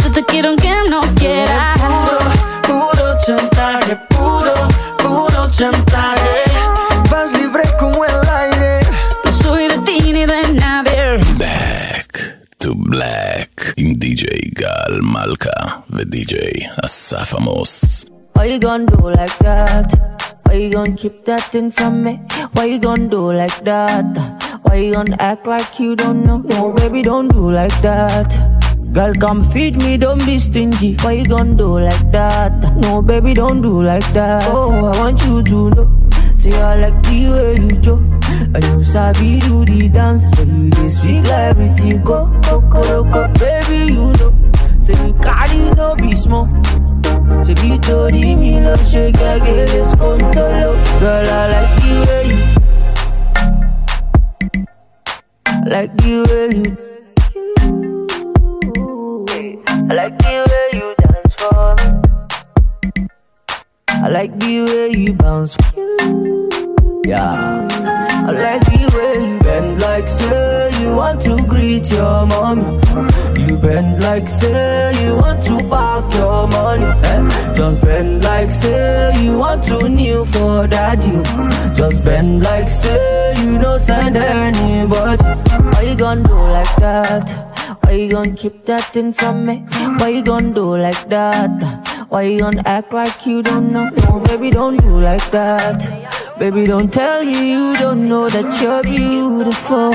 Yo 0.03 0.11
te 0.11 0.23
quiero 0.25 0.49
aunque 0.49 0.71
no 0.89 1.01
quieras. 1.15 1.80
Safamos. 17.11 18.09
Why 18.31 18.45
you 18.45 18.57
gonna 18.57 18.85
do 18.85 19.09
like 19.09 19.37
that? 19.39 20.39
Why 20.43 20.53
you 20.53 20.71
gonna 20.71 20.95
keep 20.95 21.25
that 21.25 21.41
thing 21.41 21.69
from 21.69 22.05
me? 22.05 22.21
Why 22.53 22.63
you 22.71 22.79
gonna 22.79 23.09
do 23.09 23.33
like 23.33 23.59
that? 23.65 24.61
Why 24.61 24.75
you 24.75 24.93
gonna 24.93 25.17
act 25.19 25.45
like 25.45 25.77
you 25.77 25.97
don't 25.97 26.23
know? 26.23 26.37
No, 26.37 26.71
baby, 26.71 27.01
don't 27.01 27.27
do 27.27 27.51
like 27.51 27.75
that. 27.81 28.31
Girl, 28.93 29.13
come 29.15 29.41
feed 29.41 29.75
me, 29.83 29.97
don't 29.97 30.25
be 30.25 30.39
stingy. 30.39 30.95
Why 31.01 31.11
you 31.19 31.25
gonna 31.25 31.53
do 31.53 31.81
like 31.81 32.11
that? 32.13 32.77
No, 32.77 33.01
baby, 33.01 33.33
don't 33.33 33.61
do 33.61 33.83
like 33.83 34.07
that. 34.13 34.45
Oh, 34.47 34.71
I 34.85 34.97
want 34.97 35.21
you 35.25 35.43
to 35.43 35.69
know. 35.71 36.09
See, 36.37 36.53
I 36.53 36.75
like 36.75 37.03
the 37.03 37.27
way 37.27 37.55
you 37.55 37.71
do. 37.87 37.95
And 38.55 38.63
you 38.63 38.85
sabi 38.85 39.39
do 39.39 39.65
the 39.65 39.89
dance. 39.89 40.31
So 40.31 40.43
you 40.43 40.69
just 40.69 41.01
speak 41.01 41.23
like 41.25 41.51
everything. 41.51 42.01
Go, 42.05 42.27
go, 42.43 42.61
go, 42.61 43.03
go, 43.03 43.27
baby, 43.37 43.95
you 43.95 44.13
know. 44.13 44.51
Say 44.79 44.93
so 44.93 45.13
carry 45.15 45.69
no 45.75 45.93
be 45.95 46.15
small. 46.15 46.47
Ṣé 47.45 47.53
kí 47.61 47.71
torí 47.87 48.25
mi 48.41 48.51
lọ 48.65 48.75
ṣe 48.91 49.03
gẹ́gẹ́ 49.19 49.59
lè 49.71 49.81
skóńtóló? 49.91 50.71
Girl, 51.01 51.29
I 51.39 51.43
like 51.53 51.73
the 51.81 51.91
way 52.07 52.23
you 52.29 52.39
I 55.63 55.69
like 55.73 55.93
the 56.01 56.13
way 56.29 56.47
you 56.57 56.71
I 59.89 59.93
like 59.99 60.17
the 60.23 60.35
way 60.49 60.67
you 60.79 60.87
dance 61.01 61.33
for 61.39 61.75
me. 61.77 61.85
I 64.03 64.07
like 64.17 64.33
the 64.39 64.53
way 64.67 64.89
you 65.03 65.13
bounce 65.13 65.53
Yeah. 67.05 67.67
I 68.27 68.31
like 68.45 68.63
the 68.71 68.79
way 68.95 69.13
you 69.27 69.39
bend 69.39 69.81
like 69.81 70.07
say 70.07 70.50
you 70.91 70.97
want 70.97 71.21
to 71.21 71.35
greet 71.47 71.89
your 71.91 72.25
mommy 72.25 72.79
You 73.39 73.57
bend 73.57 74.03
like 74.03 74.27
say 74.27 74.91
you 75.03 75.15
want 75.15 75.41
to 75.43 75.57
park 75.69 76.13
your 76.15 76.47
money 76.47 76.83
eh? 76.85 77.53
Just 77.55 77.81
bend 77.81 78.23
like 78.23 78.51
say 78.51 79.13
you 79.23 79.37
want 79.37 79.63
to 79.65 79.87
kneel 79.87 80.25
for 80.25 80.67
daddy 80.67 81.23
Just 81.75 82.03
bend 82.03 82.43
like 82.43 82.69
say 82.69 83.33
you 83.43 83.57
don't 83.57 83.79
send 83.79 84.17
anybody 84.17 85.23
Why 85.71 85.81
you 85.89 85.95
gonna 85.95 86.23
do 86.27 86.33
like 86.57 86.75
that? 86.77 87.77
Why 87.83 87.91
you 87.91 88.11
gonna 88.11 88.35
keep 88.35 88.65
that 88.65 88.81
thing 88.83 89.13
from 89.13 89.45
me? 89.45 89.65
Why 89.99 90.09
you 90.09 90.23
gonna 90.23 90.53
do 90.53 90.77
like 90.77 91.07
that? 91.09 92.05
Why 92.09 92.23
you 92.23 92.39
gonna 92.39 92.63
act 92.65 92.91
like 92.93 93.25
you 93.25 93.41
don't 93.41 93.71
know? 93.71 93.89
No, 93.89 94.19
baby, 94.19 94.49
don't 94.51 94.77
do 94.77 94.99
like 94.99 95.31
that. 95.31 96.00
Baby, 96.41 96.65
don't 96.65 96.91
tell 96.91 97.23
me 97.23 97.51
you 97.51 97.75
don't 97.75 98.09
know 98.09 98.27
that 98.27 98.61
you're 98.63 98.81
beautiful. 98.81 99.91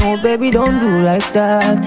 No, 0.00 0.16
baby, 0.22 0.50
don't 0.50 0.80
do 0.80 1.02
like 1.02 1.30
that. 1.34 1.84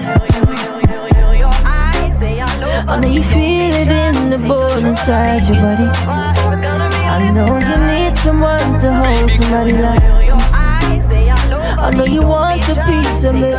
I 2.88 3.00
know 3.00 3.08
you 3.08 3.24
feel 3.24 3.74
it 3.74 3.88
in 3.88 4.30
the 4.30 4.38
bone 4.38 4.86
inside 4.86 5.48
your 5.48 5.56
body. 5.56 5.90
I 6.06 7.32
know 7.34 7.58
you 7.58 7.78
need 7.90 8.16
someone 8.16 8.78
to 8.78 8.94
hold 8.94 9.28
somebody 9.28 9.72
like. 9.72 10.35
I 11.86 11.90
know 11.90 12.04
you 12.04 12.26
want 12.26 12.66
a 12.66 12.74
piece 12.82 13.22
of 13.22 13.34
me. 13.38 13.54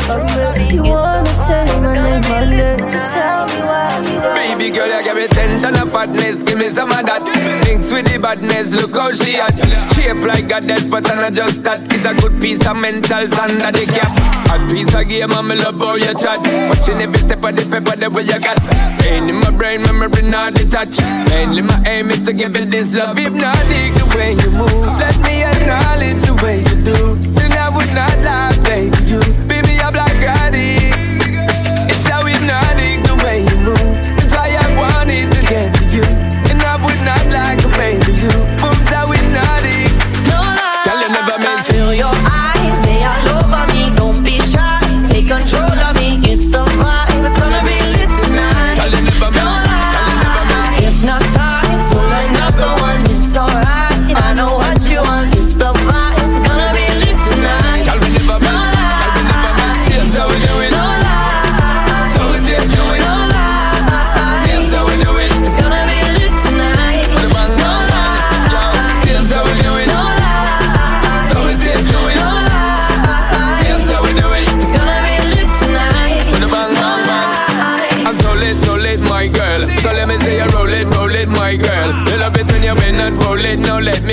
You 0.75 0.83
wanna 0.83 1.25
say 1.25 1.63
my 1.79 1.95
name, 1.95 2.21
my 2.27 2.43
name. 2.43 2.85
So 2.85 2.99
tell 2.99 3.47
me 3.47 3.63
why. 3.63 3.87
Baby 4.35 4.75
girl, 4.75 4.91
you 4.91 5.01
give 5.01 5.15
me 5.15 5.27
ten 5.27 5.61
ton 5.61 5.79
of 5.79 5.93
fatness, 5.93 6.43
give 6.43 6.59
me 6.59 6.67
some 6.75 6.91
of 6.91 7.05
that. 7.07 7.23
Mix 7.63 7.87
with 7.87 8.11
the 8.11 8.19
badness, 8.19 8.75
look 8.75 8.91
how 8.91 9.15
she 9.15 9.39
at. 9.39 9.55
Shape 9.95 10.27
like 10.27 10.51
a 10.51 10.59
death, 10.59 10.89
but 10.91 11.07
not 11.07 11.31
just 11.31 11.63
that. 11.63 11.79
It's 11.87 12.03
a 12.03 12.13
good 12.19 12.35
piece 12.41 12.67
of 12.67 12.75
mental 12.75 13.31
under 13.31 13.71
the 13.71 13.85
cap. 13.95 14.11
A 14.51 14.59
piece 14.75 14.93
of 14.93 15.07
game, 15.07 15.31
I'm 15.31 15.47
love 15.47 15.79
how 15.79 15.95
you 15.95 16.11
chat. 16.19 16.43
Watching 16.67 16.99
every 16.99 17.23
step 17.23 17.39
of 17.39 17.55
the 17.55 17.63
paper, 17.63 17.95
the 17.95 18.11
way 18.11 18.27
you 18.27 18.39
got. 18.43 18.59
Staying 18.99 19.29
in 19.29 19.39
my 19.39 19.55
brain, 19.55 19.79
memory 19.87 20.27
not 20.27 20.51
detached. 20.53 20.99
Mainly 21.31 21.63
my 21.63 21.79
aim 21.87 22.11
is 22.11 22.27
to 22.27 22.33
give 22.33 22.57
it 22.59 22.71
this 22.71 22.91
love. 22.91 23.17
If 23.17 23.31
not, 23.31 23.55
dig 23.71 23.95
the 23.95 24.05
way 24.19 24.35
you 24.35 24.51
move. 24.51 24.99
Let 24.99 25.15
me 25.23 25.47
acknowledge 25.47 26.19
the 26.27 26.35
way 26.43 26.59
you 26.59 26.75
do. 26.83 27.36
Would 27.77 27.93
not 27.93 28.17
lie, 28.23 28.57
baby. 28.63 28.97
You 29.05 29.19
beat 29.47 29.63
me 29.67 29.79
up 29.81 29.93
like 29.93 30.17
I 30.25 30.49
did. 30.49 30.86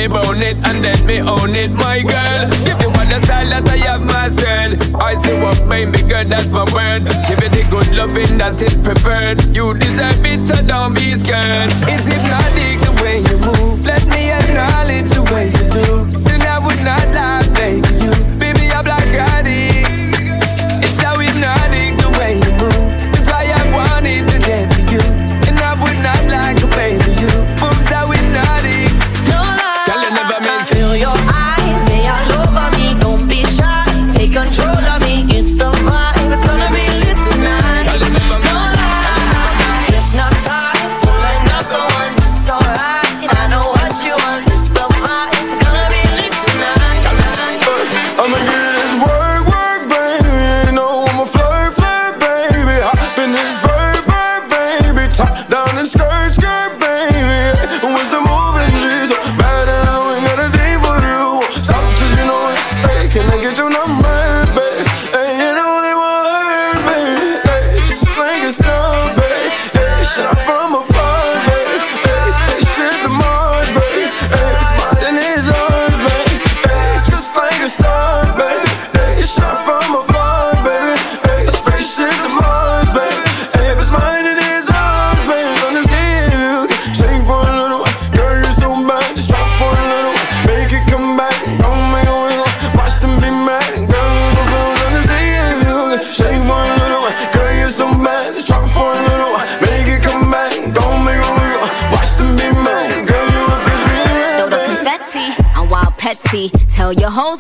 me 0.08 0.12
bone 0.12 0.42
it 0.42 0.56
and 0.64 0.82
let 0.82 1.02
me 1.04 1.20
own 1.22 1.54
it, 1.54 1.72
my 1.72 2.02
girl. 2.02 2.48
Give 2.64 2.80
you 2.80 2.88
all 2.88 3.06
the 3.08 3.20
style 3.24 3.48
that 3.48 3.68
I 3.68 3.76
have 3.88 4.04
myself. 4.04 4.94
I 5.00 5.14
see 5.22 5.36
what 5.40 5.58
pain 5.68 5.92
bigger, 5.92 6.24
that's 6.24 6.48
my 6.50 6.64
word. 6.72 7.04
Give 7.28 7.40
you 7.40 7.50
the 7.50 7.64
good 7.70 7.88
loving 7.94 8.38
that 8.38 8.60
is 8.60 8.74
preferred. 8.82 9.40
You 9.54 9.74
deserve 9.74 10.24
it, 10.26 10.40
so 10.40 10.56
don't 10.66 10.94
be 10.94 11.14
scared. 11.16 11.72
Is 11.88 12.06
it 12.06 12.20
hypnotic 12.20 12.76
the 12.84 12.92
way 13.02 13.18
you 13.24 13.38
move. 13.48 13.84
Let 13.84 14.04
me 14.08 14.30
acknowledge 14.30 15.08
the 15.08 15.24
way 15.32 15.46
you 15.48 15.64
do. 15.72 15.88
Then 16.24 16.42
I 16.42 16.58
would 16.58 16.82
not 16.84 17.06
lie, 17.14 17.46
baby. 17.54 17.88
You 18.04 18.12
be 18.36 18.52
me 18.60 18.68
a 18.70 18.82
black 18.82 19.06
guy. 19.08 19.43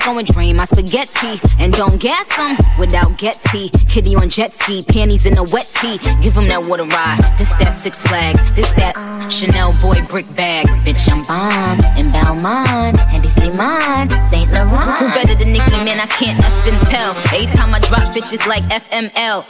go 0.04 0.18
and 0.18 0.26
dream. 0.26 0.60
I 0.60 0.66
Yeti. 0.94 1.42
And 1.58 1.72
don't 1.72 2.00
gas 2.00 2.28
them 2.36 2.56
without 2.78 3.18
Getty. 3.18 3.68
Kitty 3.90 4.14
on 4.14 4.28
jet 4.28 4.54
ski, 4.54 4.84
panties 4.84 5.26
in 5.26 5.36
a 5.36 5.42
wet 5.42 5.66
tee. 5.80 5.98
Give 6.22 6.34
them 6.34 6.46
that 6.46 6.66
water 6.68 6.84
ride. 6.84 7.18
This 7.36 7.52
that 7.58 7.74
Six 7.74 8.02
Flags, 8.06 8.38
this 8.54 8.72
that 8.74 8.94
Chanel 9.28 9.74
boy 9.82 9.98
brick 10.06 10.26
bag. 10.36 10.66
Bitch, 10.86 11.10
I'm 11.10 11.26
bomb 11.26 11.82
in 11.98 12.06
Belmont, 12.14 13.00
and 13.10 13.24
they 13.44 13.50
mine, 13.58 14.08
Saint 14.30 14.50
Laurent. 14.52 14.98
Who 14.98 15.08
better 15.10 15.34
than 15.34 15.52
Nicki, 15.52 15.78
man? 15.82 16.00
I 16.00 16.06
can't 16.06 16.38
F 16.38 16.66
and 16.70 16.86
tell. 16.86 17.10
Every 17.34 17.46
time 17.56 17.74
I 17.74 17.80
drop 17.80 18.02
bitches 18.14 18.46
like 18.46 18.62
FML. 18.70 19.44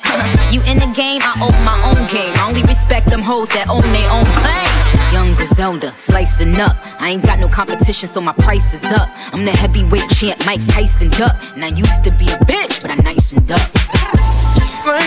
you 0.52 0.60
in 0.64 0.78
the 0.80 0.90
game, 0.96 1.20
I 1.22 1.36
own 1.44 1.56
my 1.64 1.76
own 1.84 2.06
game. 2.08 2.32
I 2.40 2.48
only 2.48 2.62
respect 2.62 3.10
them 3.10 3.22
hoes 3.22 3.48
that 3.50 3.68
own 3.68 3.84
their 3.92 4.08
own 4.10 4.24
plane. 4.40 4.84
Young 5.12 5.34
Griselda, 5.36 5.92
slicing 5.96 6.58
up. 6.58 6.76
I 7.00 7.10
ain't 7.10 7.22
got 7.22 7.38
no 7.38 7.48
competition, 7.48 8.08
so 8.08 8.20
my 8.20 8.32
price 8.32 8.74
is 8.74 8.82
up. 8.84 9.08
I'm 9.32 9.44
the 9.44 9.52
heavyweight 9.52 10.08
champ, 10.10 10.44
Mike 10.44 10.64
Tyson 10.66 11.08
duck 11.10 11.33
up. 11.34 11.56
Now 11.56 11.66
used 11.68 12.04
to 12.04 12.10
be 12.12 12.26
a 12.26 12.38
bitch, 12.46 12.82
but 12.82 12.90
I 12.90 12.94
now 12.96 13.10
you 13.10 13.20
some 13.20 13.44
duck. 13.44 13.70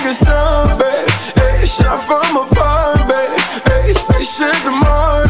Is 0.07 0.19
dumb, 0.19 0.77
babe. 0.79 1.09
Hey, 1.35 1.65
shot 1.65 1.99
from 1.99 2.37
a 2.37 2.45
fire, 2.55 2.97
babe. 3.07 3.39
Hey, 3.67 3.93
spaceship 3.93 4.63
tomorrow. 4.63 5.26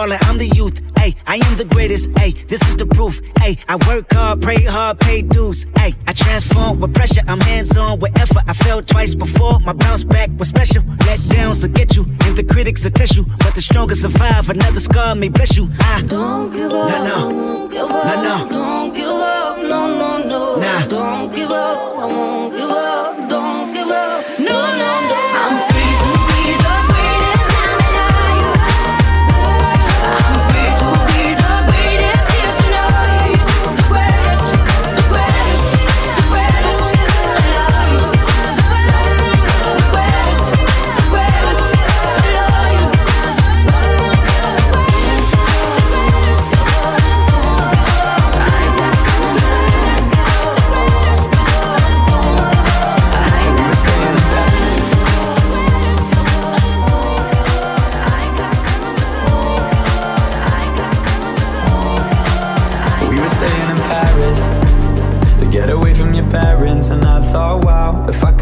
Falling, 0.00 0.18
I'm 0.22 0.38
the 0.38 0.48
youth. 0.48 0.80
Ay, 0.96 1.14
I 1.26 1.36
am 1.46 1.56
the 1.56 1.64
greatest. 1.64 2.10
Ay, 2.16 2.30
this 2.48 2.62
is 2.68 2.76
the 2.76 2.86
proof. 2.86 3.20
Ay, 3.38 3.56
I 3.68 3.76
work 3.88 4.12
hard, 4.12 4.40
pray 4.40 4.62
hard, 4.62 4.98
pay 5.00 5.20
dues. 5.22 5.66
Ay, 5.76 5.92
I 6.06 6.12
transform 6.12 6.80
with 6.80 6.94
pressure. 6.94 7.22
I'm 7.28 7.40
hands 7.40 7.76
on 7.76 7.98
with 8.00 8.12
effort. 8.18 8.44
I 8.46 8.54
fell 8.54 8.80
twice 8.82 9.14
before. 9.14 9.60
My 9.60 9.72
bounce 9.72 10.04
back 10.04 10.30
was 10.38 10.48
special. 10.48 10.82
Let 11.06 11.18
downs 11.28 11.62
will 11.62 11.74
get 11.80 11.96
you, 11.96 12.04
and 12.24 12.36
the 12.36 12.44
critics 12.44 12.84
will 12.84 12.92
test 12.92 13.16
you. 13.16 13.24
But 13.42 13.54
the 13.54 13.62
stronger 13.62 13.94
survive. 13.94 14.48
Another 14.48 14.80
scar 14.80 15.14
may 15.14 15.28
bless 15.28 15.56
you. 15.56 15.68
I 15.80 16.02
don't 16.06 16.50
give 16.50 16.72
up. 16.72 16.88
No, 16.90 16.98
no. 17.04 17.20
Won't 17.36 17.70
give 17.72 17.90
up. 17.90 18.04
No, 18.04 18.14
no. 18.28 18.48
Don't 18.48 18.94
give 18.94 19.06
up. 19.06 19.58
No, 19.58 19.80
no, 20.00 20.10
no. 20.32 20.60
Nah. 20.64 20.86
Don't 20.86 21.34
give 21.34 21.50
up. 21.50 21.98
I 21.98 22.06
won't 22.06 22.52
give 22.52 22.70
up. 22.70 23.19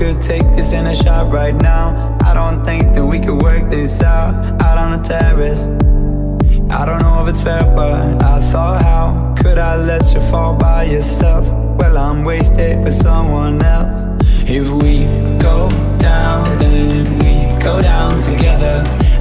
Could 0.08 0.22
take 0.22 0.50
this 0.52 0.72
in 0.72 0.86
a 0.86 0.94
shot 0.94 1.30
right 1.30 1.54
now, 1.60 2.16
I 2.24 2.32
don't 2.32 2.64
think 2.64 2.94
that 2.94 3.04
we 3.04 3.18
could 3.20 3.42
work 3.42 3.68
this 3.68 4.02
out 4.02 4.32
out 4.62 4.78
on 4.78 4.96
the 4.96 5.04
terrace. 5.04 5.64
I 6.70 6.86
don't 6.86 7.02
know 7.02 7.22
if 7.22 7.28
it's 7.28 7.42
fair, 7.42 7.62
but 7.76 8.22
I 8.22 8.40
thought, 8.50 8.82
how 8.82 9.34
could 9.36 9.58
I 9.58 9.76
let 9.76 10.14
you 10.14 10.20
fall 10.30 10.54
by 10.54 10.84
yourself? 10.84 11.46
Well, 11.78 11.98
I'm 11.98 12.24
wasted 12.24 12.82
with 12.84 12.94
someone 12.94 13.60
else. 13.60 14.24
If 14.48 14.70
we 14.82 15.04
go 15.38 15.68
down, 15.98 16.56
then 16.56 17.18
we 17.18 17.60
go 17.62 17.82
down 17.82 18.22
together. 18.22 18.76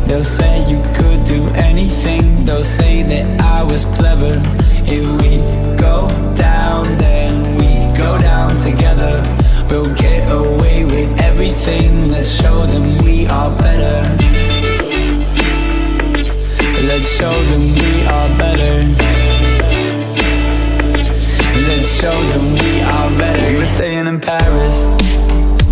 They'll 0.05 0.23
say 0.23 0.69
you 0.71 0.81
could 0.95 1.25
do 1.25 1.41
anything, 1.69 2.45
they'll 2.45 2.63
say 2.63 3.03
that 3.03 3.41
I 3.41 3.61
was 3.61 3.83
clever. 3.97 4.35
If 4.95 5.03
we 5.21 5.33
go 5.75 6.07
down, 6.33 6.97
then 6.97 7.57
we 7.57 7.71
go 7.97 8.17
down 8.19 8.57
together. 8.57 9.46
We'll 9.69 9.93
get 9.95 10.31
away 10.31 10.85
with 10.85 11.19
everything, 11.19 12.09
let's 12.09 12.29
show 12.41 12.65
them 12.65 13.03
we 13.03 13.27
are 13.27 13.55
better. 13.57 14.01
Let's 16.87 17.07
show 17.17 17.43
them 17.43 17.75
we 17.75 18.05
are 18.05 18.29
better. 18.37 18.85
Let's 21.67 21.99
show 21.99 22.17
them 22.31 22.53
we 22.53 22.79
are 22.81 23.09
better. 23.17 23.51
We 23.51 23.59
were 23.59 23.65
staying 23.65 24.07
in 24.07 24.19
Paris 24.21 24.85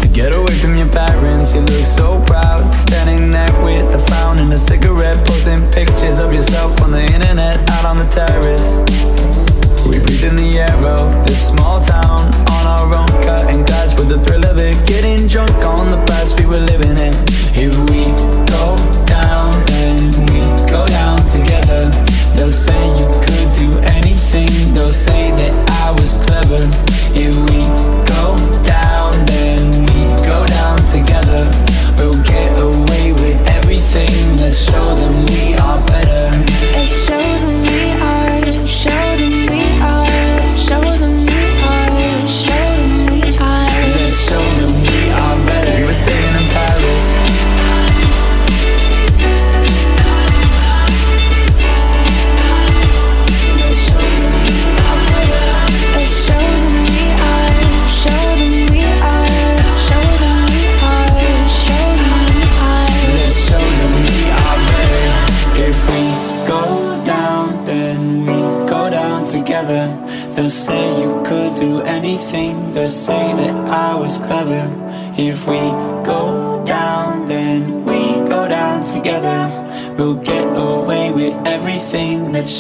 to 0.02 0.10
get 0.12 0.34
away 0.34 0.54
from 0.54 0.76
your 0.76 0.89
parents. 0.89 1.56
You 1.56 1.62
look 1.62 1.86
so 1.86 2.22
proud, 2.26 2.70
standing 2.74 3.32
there 3.32 3.64
with 3.64 3.96
a 3.96 4.00
frown 4.00 4.39
and 4.39 4.52
a 4.52 4.58
cigarette, 4.58 5.26
posting 5.26 5.72
pictures 5.72 6.20
of 6.20 6.34
yourself 6.34 6.82
on 6.82 6.91
the 6.91 7.04
internet 7.14 7.70
out 7.72 7.86
on 7.86 7.98
the 7.98 8.06
terrace. 8.06 9.45
We 9.86 10.00
breathe 10.00 10.26
in 10.26 10.36
the 10.36 10.60
air 10.60 10.80
of 10.90 11.26
this 11.26 11.48
small 11.48 11.80
town 11.80 12.34
on 12.50 12.64
our 12.66 12.90
own, 12.94 13.08
cutting 13.24 13.64
glass 13.64 13.98
with 13.98 14.10
the 14.10 14.20
thrill 14.20 14.44
of 14.46 14.58
it, 14.58 14.76
getting 14.88 15.28
drunk 15.28 15.54
on 15.64 15.92
the 15.92 16.04
past 16.06 16.40
we 16.40 16.46
were 16.46 16.60
living 16.60 16.98
in. 16.98 17.14
If 17.54 17.78
we 17.90 18.10
go 18.50 18.76
down, 19.06 19.64
then 19.66 20.10
we 20.26 20.42
go 20.66 20.86
down 20.88 21.22
together. 21.30 21.92
They'll 22.36 22.52
say 22.52 22.82
you 22.98 23.08
could 23.22 23.50
do 23.54 23.70
anything, 23.94 24.50
they'll 24.74 24.92
say 24.92 25.32
that 25.32 25.54
I 25.86 25.92
was 25.92 26.14
clever. 26.26 26.66
If 27.14 27.36
we 27.50 27.62
go 28.10 28.36
down, 28.66 29.26
then 29.30 29.86
we 29.86 30.02
go 30.26 30.46
down 30.50 30.82
together. 30.90 31.46
We'll 31.98 32.22
get 32.24 32.50
away 32.60 33.14
with 33.14 33.38
everything, 33.54 34.38
let's 34.38 34.60
show 34.66 34.96
them 34.96 35.26
we 35.30 35.54
are 35.56 35.80
better. 35.86 36.34
Let's 36.74 37.06
show 37.06 37.22
them 37.22 37.64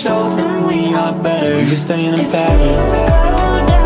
show 0.05 0.29
them 0.35 0.67
we 0.67 0.93
are 0.93 1.17
better. 1.23 1.65
Were 1.67 1.75
staying 1.75 2.13
in 2.13 2.29
Paris. 2.29 3.84